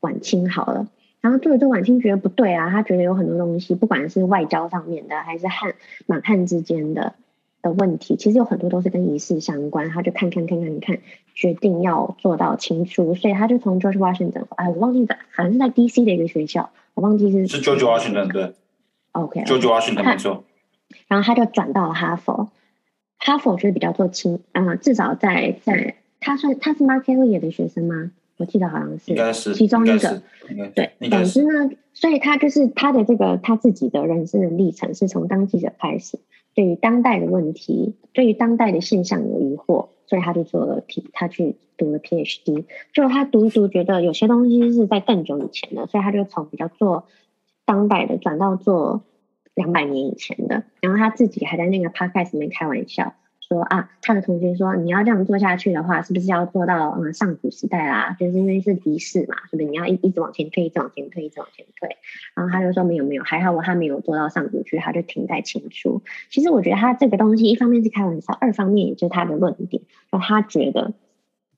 [0.00, 0.86] 晚清好了。
[1.20, 5.74] 然后做了做晚清，觉得不对啊，他觉得有很多东西，不管是外交上面的，还是汉
[6.06, 7.14] 满汉之间的。
[7.62, 10.98] 的问题其实有很多都是跟仪式相关，他就看看看看看，
[11.32, 18.54] 决定要做到清初，所以他就从 George Washington，哎，我忘记在，反正是在 DC 的一个学校，我忘记是是 j o j o Washington 对
[19.12, 19.44] ，OK。
[19.44, 20.44] J o j o Washington 没错，
[21.08, 22.50] 然后他就转到了哈佛，
[23.18, 28.10] 哈佛就是比较做轻，嗯、呃，至少在在他算他是 Mark Eliot 的学生吗？
[28.36, 30.22] 我记得好像是，应该是其中一个，
[30.74, 36.18] 对，总之呢，所以他就是他的这个他自己的人生的历程是从当记者开始。
[36.54, 42.64] 对于当代的问题，对于当代的现象有疑惑，所以他就做了 P，他去读了 PhD。
[42.92, 47.06] 就他读一读，觉得有些东西是在更久以前的，所以他就从比较做
[47.64, 49.02] 当代的转到做
[49.54, 50.64] 两百年以前的。
[50.80, 53.14] 然后他自己还在那个 podcast 里面开玩笑。
[53.52, 58.16] 说啊，他的同学说，你要这样做下去的话，是不是要做到嗯上古时代啦？
[58.18, 59.68] 就是因为是仪式嘛，是不是？
[59.68, 61.96] 你要一一直往前推，一直往前推，一直往前推。
[62.34, 66.00] 然后他就说没有没有，还好我还没有做到上古去，他就停在清初。
[66.30, 70.94] 其实我觉得他这个东西，一方面是开玩笑，二方面也就是他的论点，就他觉得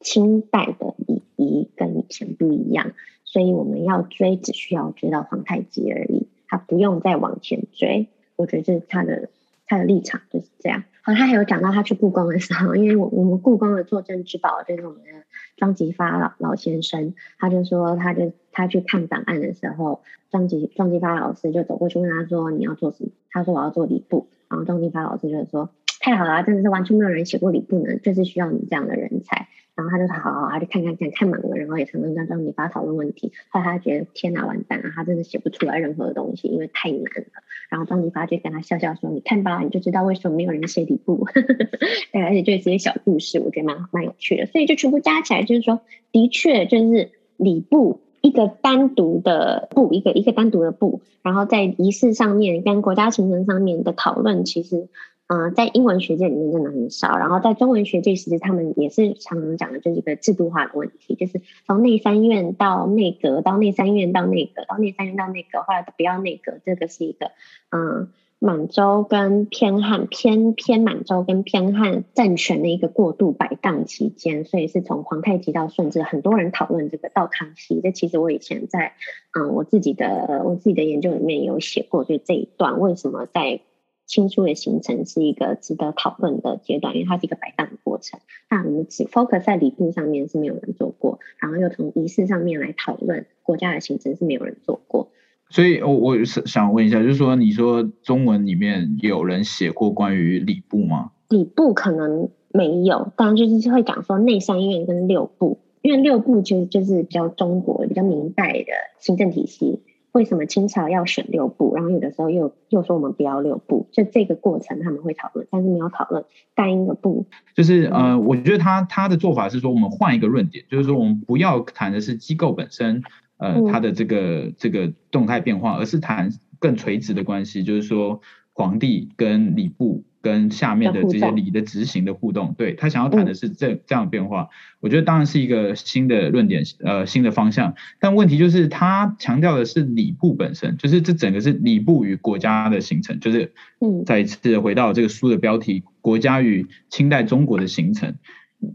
[0.01, 2.91] 清代的礼仪跟以前不一样，
[3.25, 8.09] 所以我们要追，只需要追到皇太极而已，他不用再往前追。
[8.35, 9.29] 我觉得这是他的。
[9.75, 10.85] 他的立场就是这样。
[11.03, 15.09] 好，他还有讲到他去故宫的时候，因为我我们故宫的坐镇之宝就是我们的
[15.57, 25.71] 庄吉发老老先生，他就说，他就他去看档案的时候，庄吉庄吉发老师就走过去问他说：“你要做什么？”他说：“我要做礼部。”然后庄吉发老师就说
[26.01, 33.33] ：“太好了，真的是完全没有人写过礼部呢，就是需要你这样的人才。”然后他就说：“好好，他就看看看看满了，然后也常常跟庄吉发讨论问题。
[33.49, 37.43] 后来他觉得天哪，完蛋了，他真的写不出来任何的东西，因为太难了。
[37.69, 41.27] 然后庄吉发就跟他笑笑说：“你看吧，你就知道为什么没有人写礼部。
[42.13, 44.47] ”对，而且这些小故事，我觉得蛮蛮有趣的。
[44.47, 45.81] 所以就全部加起来，就是说，
[46.13, 54.89] 的确就是礼部一个单独的部，一个一个单独的部，然后在仪式上面跟国家行程上面的讨论，其实。
[55.35, 67.33] 嗯、在英文学界里面真的很少，然后在中文学界，其实他们也是常常讲的，就是一个制度化的问题，就是从内三院到内阁，到内三院到内阁，到内三院到内阁，后来不要内阁，这个是一个
[67.71, 78.93] 嗯满洲跟偏汉偏偏满洲跟偏汉政权的一个过渡摆荡期间，所以是从皇太极到顺治，很多人讨论这个到康熙，这其实我以前在
[79.37, 83.61] 嗯我自己的我自己的研究里面有写过，就这一段为什么在。
[84.07, 88.21] 清初的形成是一个值得讨论的阶段，因为它是一个摆荡的过程。
[88.51, 95.11] 那我们只 focus 在礼部上面是没有人做过，然后又从仪式上面来讨论国家的形成是没有人做过。
[95.51, 101.13] 所以，我我是想问一下，就是说，你说中文里面有人写过关于礼部吗？
[101.29, 109.83] 礼部可能没有，当然就是会讲说内三院跟六部，因为六部其实就是比较中国、比较明代的行政体系。
[110.15, 111.75] 为什么清朝要选六部？
[111.75, 117.27] 然后有的时候又又说我们不要六部，就这个过程他们会讨论，但是没有讨论单一个部。
[117.57, 123.03] 就是呃，我觉得他他的做法是说，我们换一个论点，就是说我们不要谈的是机构本身，
[123.39, 128.21] 呃，它的这个这个动态变化，而是谈更垂直的关系，就是说
[128.53, 130.05] 皇帝跟礼部。
[130.25, 134.49] 跟下面的这些礼的执行的互动，对，他想要谈的是这这样的变化，
[134.81, 137.75] 我觉得当然是一个新的论点，呃，新的方向。
[138.01, 148.15] 但问题就是他强调的是礼部本身，就是这整个是礼部与国家的形成，就是嗯，再一次回到这个书的标题“国家与清代中国的形成”，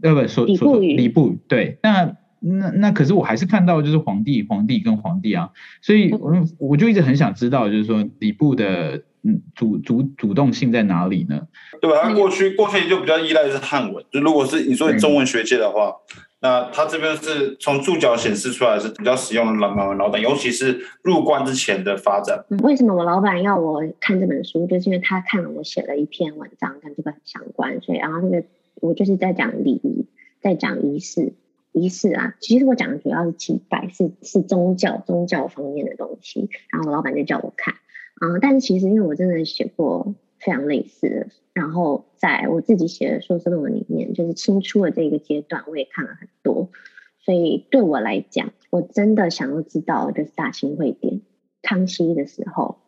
[0.02, 11.46] 呃，不，说说礼部对，那那那可是我还是看到就是皇帝皇帝跟皇帝啊，所以我我就一直很想知道，就是说礼部的嗯主主主动性在哪里呢？
[11.80, 12.00] 对吧？
[12.02, 15.94] 他过去过去就比较依赖是汉文，就如果是你说你中文学界的话。
[16.42, 22.42] 那他这边是从注脚显示出来是比较实用的满文老板，尤其是入关之前的发展。
[22.62, 24.66] 为什么我老板要我看这本书？
[24.66, 30.06] 就是因为他看了我写了一篇文章跟这个很相关，所以然后那个我就是在讲礼仪，
[30.40, 31.34] 在讲仪式，
[31.72, 36.48] 仪式啊，其实我讲的主要是祭拜，是是宗教宗教方面的东西。
[36.70, 40.14] 然后我老板就叫我看，啊、但是其实因为我真的写过。
[40.42, 46.70] 非常类似的，然后在我自己写的硕士论文里面，就是清初的这个阶段，我也看了很多，
[47.18, 51.20] 所以对我来讲，我真的想要知道，就是大清会典，
[51.60, 52.78] 康熙的时候，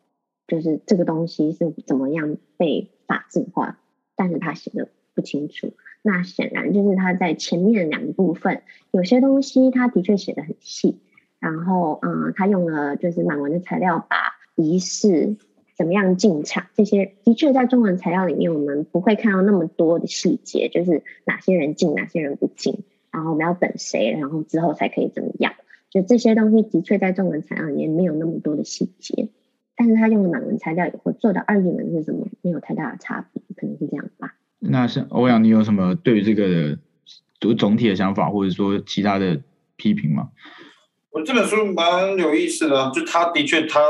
[0.47, 3.78] 就是这个东西是怎么样被法制化，
[4.16, 5.74] 但是他写的不清楚。
[6.03, 10.98] 那显然就是他在前面两部分，有些东西他的确写的很细，
[11.38, 14.16] 然后嗯，他用了就是满文的材料，把
[14.57, 15.36] 仪式。
[15.74, 16.66] 怎么样进场？
[16.74, 25.55] 这些的确在中文材料里面，我们不会看到那么多的细节，就是哪些人进，哪些人不进，然后我们要等谁，然后之后才可以怎么样？
[25.90, 29.30] 就这些东西的确在中文材料里面没有那么多的细节，
[29.74, 32.28] 但是他用的满文材料以后做的二艺文是什么？
[32.42, 34.34] 没有太大的差别，可能是这样吧。
[34.62, 36.78] 那是欧阳，你有什么对于这个
[37.38, 39.40] 读总体的想法，或者说其他的
[39.76, 40.28] 批评吗？
[41.10, 43.80] 我这本书蛮有意思的，就他的确他。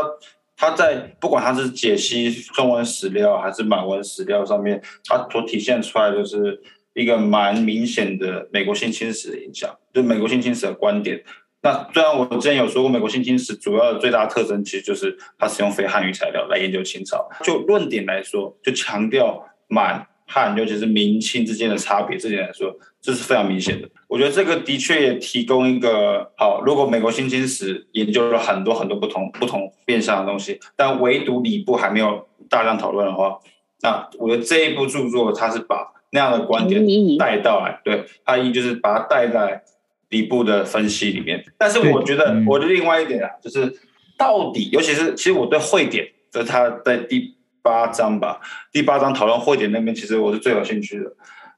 [0.55, 6.63] 他在不管他是解析中文史料还是满文史料上面，他所体现出来就是
[6.95, 11.21] 一个蛮明显的美国性侵史的影响，就美国性侵史的观点。
[11.63, 17.29] 那虽然我之前有说过，美国性侵史主要的最大特征其实就是他使用非汉语材料来研究清朝。
[17.43, 23.89] 就论点来说，就强调满汉，尤其是明清之间的差别这点来说，这是非常明显的。
[24.09, 26.63] 我觉得这个的确也提供一个好。
[26.65, 33.39] 如果美国新清史研究了很多很多不同不同面向的东西，但唯独礼部还没有大量讨论的话，
[33.83, 36.85] 那我觉得这一部著作它是把那样的观点
[37.19, 39.63] 带到来，对，它一就是把它带在
[40.11, 41.43] 礼部的分析里面。
[41.59, 43.75] 但是我觉得我的另外一点啊，就是
[44.19, 48.41] 到底，尤其是其实我对会典，就是它在第八章吧，
[48.73, 51.13] 第八章讨论会典那边，其实我是最有兴趣的。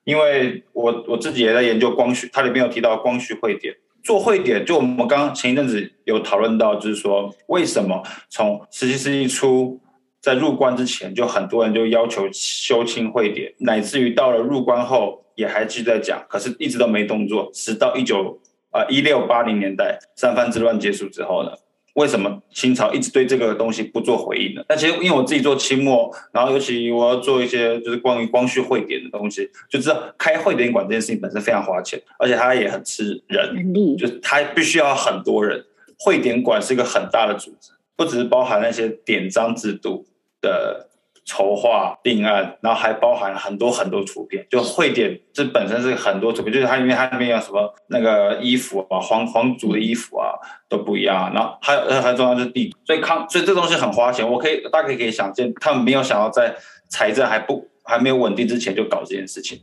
[0.04, 9.80] 因为我我自己也在研究光绪，它里面有提到光绪会典，做会典，就我们刚刚前一阵子有讨论到，就是说为什么从十七世纪初
[10.20, 18.38] 在入关之前，就很多人就要求修清会典，乃至于到了入关后也还继续在讲，可是一直都没动作，直到一九
[18.72, 21.50] 啊一六八零年代三藩之乱结束之后呢？
[21.94, 24.62] 为什么清朝一直对这个东西不做回应呢？
[24.68, 35.64] 那其实因为我自己做清末，然后尤其我要做一些就是关于光绪会典的东西，就知道开会典馆这件事情本身非常花钱，而且它也很吃人，就是它必须要很多人。
[35.98, 40.04] 会典馆是一个很大的组织，不只是包含那些典章制度
[40.40, 40.88] 的。
[41.24, 44.46] 筹划定案，然后还包含很多很多图片。
[44.50, 50.34] 就会典这本身是很多图片，就是它因为它里面有什么那个衣服啊，皇皇族的衣服啊
[50.68, 51.32] 都不一样。
[51.34, 54.28] 然后还有还重要就是地，所以康所以这东西很花钱。
[54.30, 56.54] 我可以大概可以想见，他们没有想要在
[56.88, 59.58] 财政还不还没有稳定之前就搞这件事情，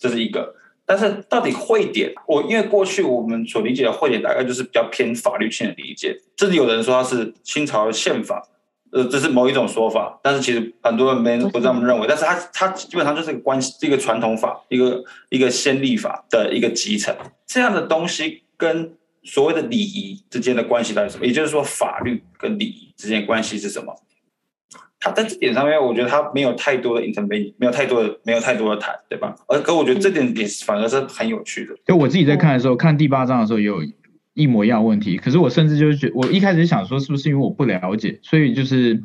[0.00, 0.54] 这是一个。
[0.84, 8.42] 但是到底会典，我因为过去我们所理解的会典大概就是比较偏法律性的理解，甚至有人说它是清朝的宪法。
[8.92, 12.06] 呃，这是某一种说法，但是其实很多人没不这么认为。
[12.06, 17.16] 但是它它基本上就是一个关系，一个传统法，一个一个先例法的一个集成。
[17.46, 21.24] 这样的东西跟所谓的礼仪之间的关系到底什么？
[21.24, 23.94] 也就是说，法律跟礼仪之间的关系是什么？
[25.00, 29.34] 他在这点上面，我觉得他没有太多的 intervention，没有太多的没有太多的谈，对吧？
[29.48, 31.74] 而可我觉得这点也反而是很有趣的。
[31.86, 33.82] 就我自己在看的时候，看第八章的时候也有。
[34.34, 39.02] 一模一样问题，可是我甚至就是觉，我一开始想说，是不是因为我不了解，所以就是，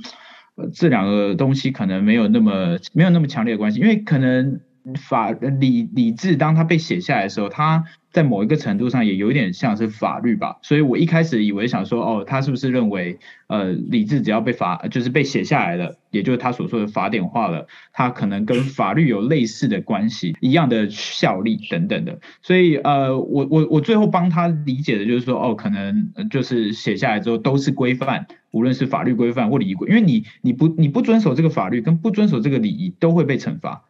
[0.56, 4.60] 呃，这两个东西可能没有那么没有那么强烈的关系，因为可能
[4.96, 7.84] 法理理智当它被写下来的时候，它。
[8.10, 22.20] 在某一个程度上也有点像是法律吧，所以我一开始以为想说，哦，他是不是认为，呃，理智只要被法就是被写下来了，也就是他所说的法典化了，它可能跟法律有类似的关系，一样的效力等等的。
[22.42, 33.84] 所以，呃，我我我最后帮他理解的就是说，哦，可能就是写下来之后都是规范，无论是法律规范或礼仪规，因为你你不你不遵守这个法律跟不遵守这个礼仪都会被惩罚，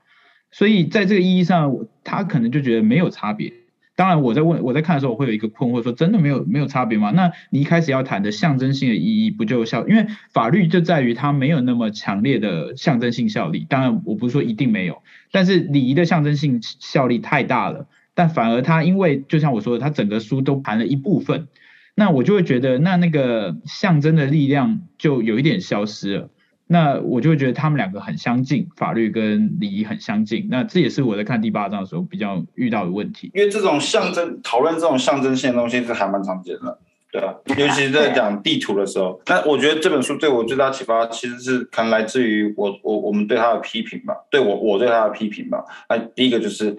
[0.52, 3.54] 所以在这个意义上，他可能就觉得没有差别。
[3.95, 7.10] 当然，我在问我在看的时候，我会有一个困惑，说真的没有没有差别吗？
[7.10, 9.88] 那你一开始要谈的象征性的意义不就效？
[9.88, 13.66] 因为法律就在于它没有那么强烈的象征性效力。
[13.68, 21.48] 当然，我不是说一定没有，但是礼仪的象征性效力太大了，但反而他因为就像我说的，他整个书都谈了一部分，
[21.95, 26.30] 那我就会觉得那那个象征的力量就有一点消失了。
[26.70, 30.47] 那我就会觉得他们两个很相近，法律跟礼仪很相近。
[30.51, 33.32] 那这也是我在看第八章的时候比较遇到的问题。
[33.34, 36.78] 因为这种象征讨论这种象征性的东西是还蛮常见的，
[37.09, 39.22] 对啊，尤其是在讲地图的时候。
[39.28, 45.63] 那我觉得这本书对我最大启发其实是可能来自于我我我们对他的批评吧，对我我对他的批评吧。
[45.88, 46.76] 那第一个就是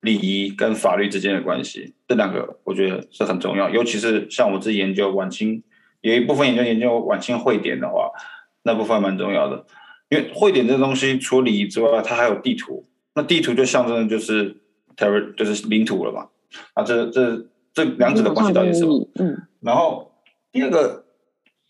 [0.00, 3.68] 礼仪跟法律之间的关系，这两个我觉得是很重要。
[3.68, 5.62] 尤其是像我自己研究晚清，
[6.00, 8.10] 有一部分研究研究晚清会典的话。
[8.68, 9.64] 那部分蛮重要的，
[10.10, 12.84] 因为会点这个东西，除了礼仪之外，它还有地图。
[13.14, 14.54] 那地图就象征的就是
[14.94, 16.28] territory 就是领土了嘛。
[16.74, 19.08] 啊，这这这两者的关系到底是什么？
[19.14, 19.40] 嗯。
[19.60, 20.12] 然后
[20.52, 21.06] 第二个，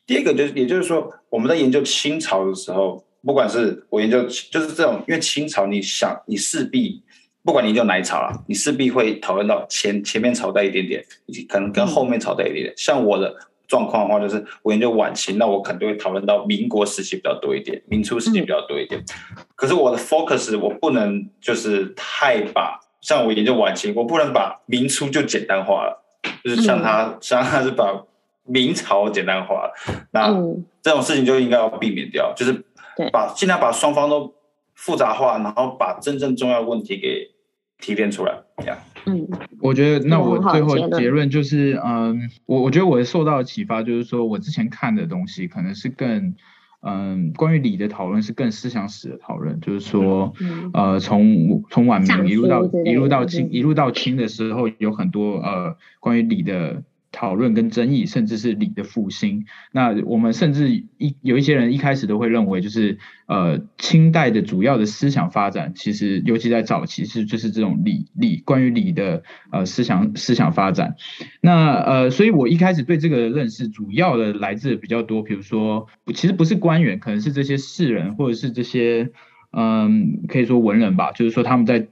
[0.05, 7.01] 第二个就是，也就是说，我们在研究清朝的时候，不管是我研究，就是这种，因为清朝，你想，你势必，
[7.45, 12.75] 不管你研究哪一朝啊，你势必会讨论到前前面朝代一点点，以及可能跟后面朝代一点点。
[12.75, 13.37] 嗯、像我的。
[13.69, 19.01] 状况的话，就是我研究晚清，那我可能就会讨论到民国时期比较多一点，民初时期比较多一点。
[19.01, 26.03] 嗯、可是我的 focus 我不能就是太把，像我研究晚清，我不能把民初就简单化了，
[26.43, 28.05] 就是像他、嗯、像他是把
[28.45, 29.75] 明朝简单化了，
[30.13, 32.65] 那、嗯、这种事情就应该要避免掉，就是
[33.13, 34.35] 把尽量把双方都
[34.75, 37.31] 复杂化，然后把真正重要的问题给
[37.79, 38.79] 提炼出来，这样。
[39.09, 39.29] 嗯，
[39.61, 46.35] 我觉得那我最后结论就是，嗯，我我觉得我受到的启发就是说，我之前看的东西可能是更，
[46.83, 56.83] 嗯，关于理的讨论是更思想史的讨论，就是说，嗯、呃，从从晚明一路到一路到清一路到清的时候，有很多呃关于理的。
[57.11, 59.47] 讨论跟争议，甚至是礼的复兴。
[59.73, 70.97] 那我们甚至一有一些人一开始都会认为，就是呃，清代的主要的思想发展，其实尤其在早期是就是这种礼礼关于礼的呃思想思想发展。
[71.41, 79.11] 那呃，所以我一开始对这个认识主要的来自比较多，比如说其实不是官员，可能是这些士人或者是这些
[79.51, 81.89] 嗯、可以说文人吧，就是说他们在。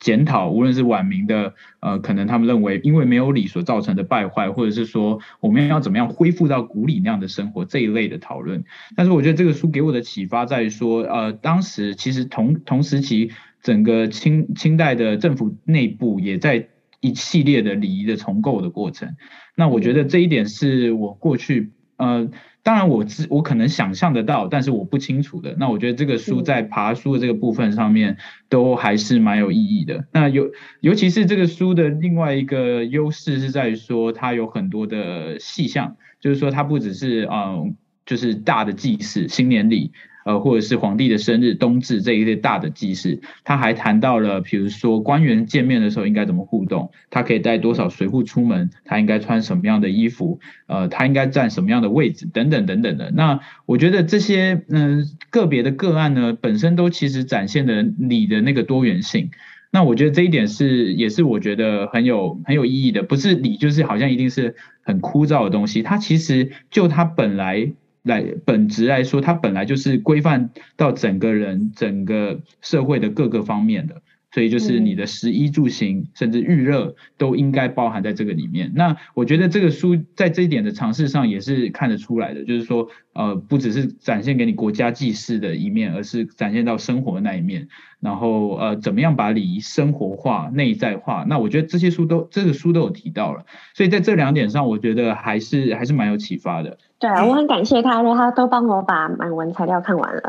[0.00, 8.64] 检讨，无论是晚明的，呃，可能他们认为因为没有礼所造成的败坏，或者是说我们要怎么样恢复到古礼那样的生活这一类的讨论。
[8.96, 13.30] 但是我觉得这个书给我的启发在于说，呃，当时其实同同时期
[13.62, 16.68] 整个清清代的政府内部也在
[17.00, 19.14] 一系列的礼仪的重构的过程。
[19.54, 22.30] 那我觉得这一点是我过去，呃。
[22.62, 25.56] 当然，我知我可能想象得到，但是我不清楚的。
[25.58, 30.04] 那我觉得这个书在爬书的这个部分上面，都还是蛮有意义的。
[30.12, 30.50] 那尤
[30.80, 39.92] 尤其是这个书的另外一个优势是在于说，它有很多的细项，就是说它不只是嗯，就是大的祭祀、新年礼。
[40.24, 53.10] 呃，或者是皇帝的生日、冬至这一类大的祭祀，他还谈到了，比如说官员见面的时候应该怎么互动，他可以带多少随扈出门，他应该穿什么样的衣服，呃，他应该站什么样的位置，等等等等的。
[53.12, 59.30] 那我觉得这些嗯、个别的个案呢，本身都其实展现了礼的那个多元性。
[59.70, 67.72] 那我觉得这一点是也是我觉得很有很有意义的，不是礼就是好像一定是很枯燥的东西，它其实就它本来。
[68.10, 74.02] 来本质来说，它本来就是规范到整个人、整个社会的各个方面的，
[74.32, 78.72] 所以就是你的食衣住行，甚至预热都应该包含在这个里面。
[78.74, 87.68] 那我觉得这个书在这一点的尝试上也是看得出来的，就是说，呃，不只是展现给你国家祭祀的一面，而是展现到生活的那一面。
[88.00, 91.24] 然后，呃，怎么样把礼仪生活化、内在化？
[91.28, 93.44] 那我觉得这些书都这个书都有提到了，
[93.74, 96.78] 所以在这两点上，我觉得还是还是蛮有启发的。
[96.98, 100.22] 对啊，我很感谢他，说他都帮我把满文材料看完了，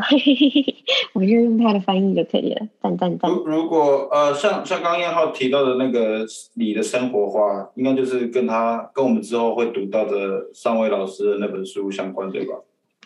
[1.14, 2.68] 我就用他的翻译就可以了。
[2.82, 3.30] 赞赞赞！
[3.30, 12.56] 如如果呃，像像刚燕浩提到的那个礼的生活化，应该就是跟他跟我们之后会读到的上位老师的那本书相关，对吧？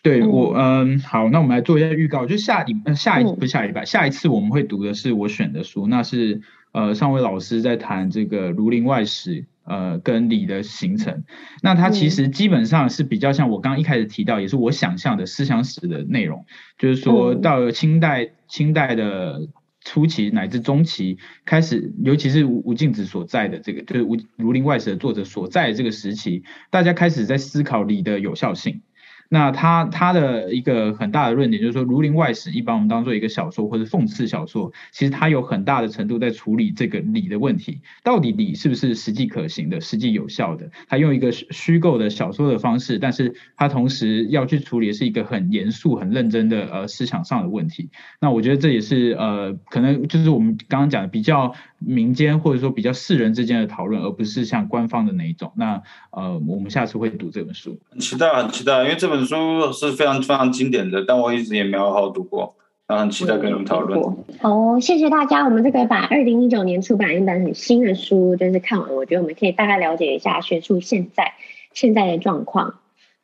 [0.05, 6.41] 对我嗯，好，那我们来做一下预告，就下礼下一不是下礼拜，下一次我们会读的是我选的书，那是
[6.71, 9.41] 呃上位老师在谈这个《儒林外史》。
[9.67, 11.23] 呃，跟礼的形成，
[11.63, 16.45] 那它其实基本上是比较像我刚刚一开始提到，也是我想象的思想史的内容，
[16.77, 19.47] 就是说到了清代，清代的
[19.83, 28.81] 初期乃至中期开始，尤其是吴吴敬梓所在的这个，就是《儒儒林外史》的作者所在的这个时期，大家开始在思考礼的有效性。
[29.29, 40.69] 那他他的一个很大的论点就是说，《儒林外史》一般我们当做一个小说或者讽刺小说，其实它有很大的程度在处理这个理的问题，到底理是不是实际可行的、实际有效的？
[40.87, 47.89] 他用一个虚构的小说的方式，但是他同时要去处理的是一个很严肃、很认真的呃思想上的问题。
[48.21, 55.51] 那我觉得这也是呃，可能就是我们刚刚讲的比较民间或者说比较世人之间的讨论，而不是像官方的那一种。
[55.55, 55.81] 那
[56.11, 59.14] 呃，我们下次会读这本书，很期待，很期待，因为这本。
[59.15, 62.55] 本书是非常非常经典的，但我一直也没有好好读过，
[62.87, 63.99] 然后很期待跟你们讨论。
[64.39, 65.43] 好，谢谢大家。
[65.45, 71.33] 我们这个把二零一九年出版一本很新的书，就是看完，我觉得我们可以大概了解一下学术现在
[71.73, 72.75] 现在的状况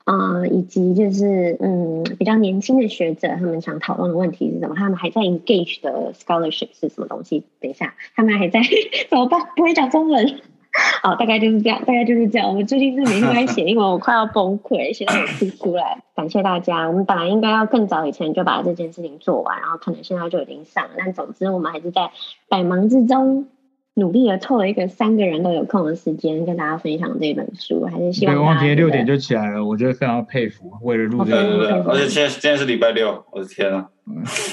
[0.04, 7.44] 啊、以及就是嗯比较年轻的学者他们想讨论的问题是什么，他们还在 engage 的 scholarship 是什么东西？
[7.62, 8.62] 等一下，他们还在
[9.10, 9.40] 怎么办？
[9.56, 10.40] 不会讲中文。
[11.04, 12.48] 好，大概就是这样，大概就是这样。
[12.48, 16.02] 我们最近是每天都在写英文， 我快要崩溃，现在我哭出来。
[16.16, 20.92] 感谢大家，我们本来应该要更早以前就把这件事情做完，然后可能现在就已经上了。
[20.98, 22.12] 但总之，我们还是在
[22.48, 23.48] 百忙之中
[23.94, 27.86] 努力的凑了一个三个人都有空的时间，跟大家分享这本书。
[27.86, 28.48] 还是希望大家。
[28.48, 31.84] 对，我今天六点就起来了，我觉得非常佩服，为了录这个。
[31.90, 33.86] 而且现在现在是礼拜六，我的天啊！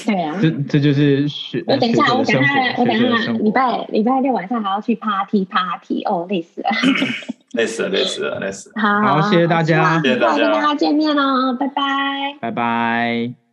[0.05, 1.63] 对啊，这这就是学。
[1.67, 2.41] 我等一下，我等下，
[2.77, 6.69] 我等下礼拜礼拜六晚上还要去 party party 哦，累死了，
[7.53, 8.81] 累死了，累死了，累死了。
[8.81, 11.81] 好，好，谢谢大家，谢谢大家，跟大家见面哦，拜拜，
[12.41, 13.48] 拜拜。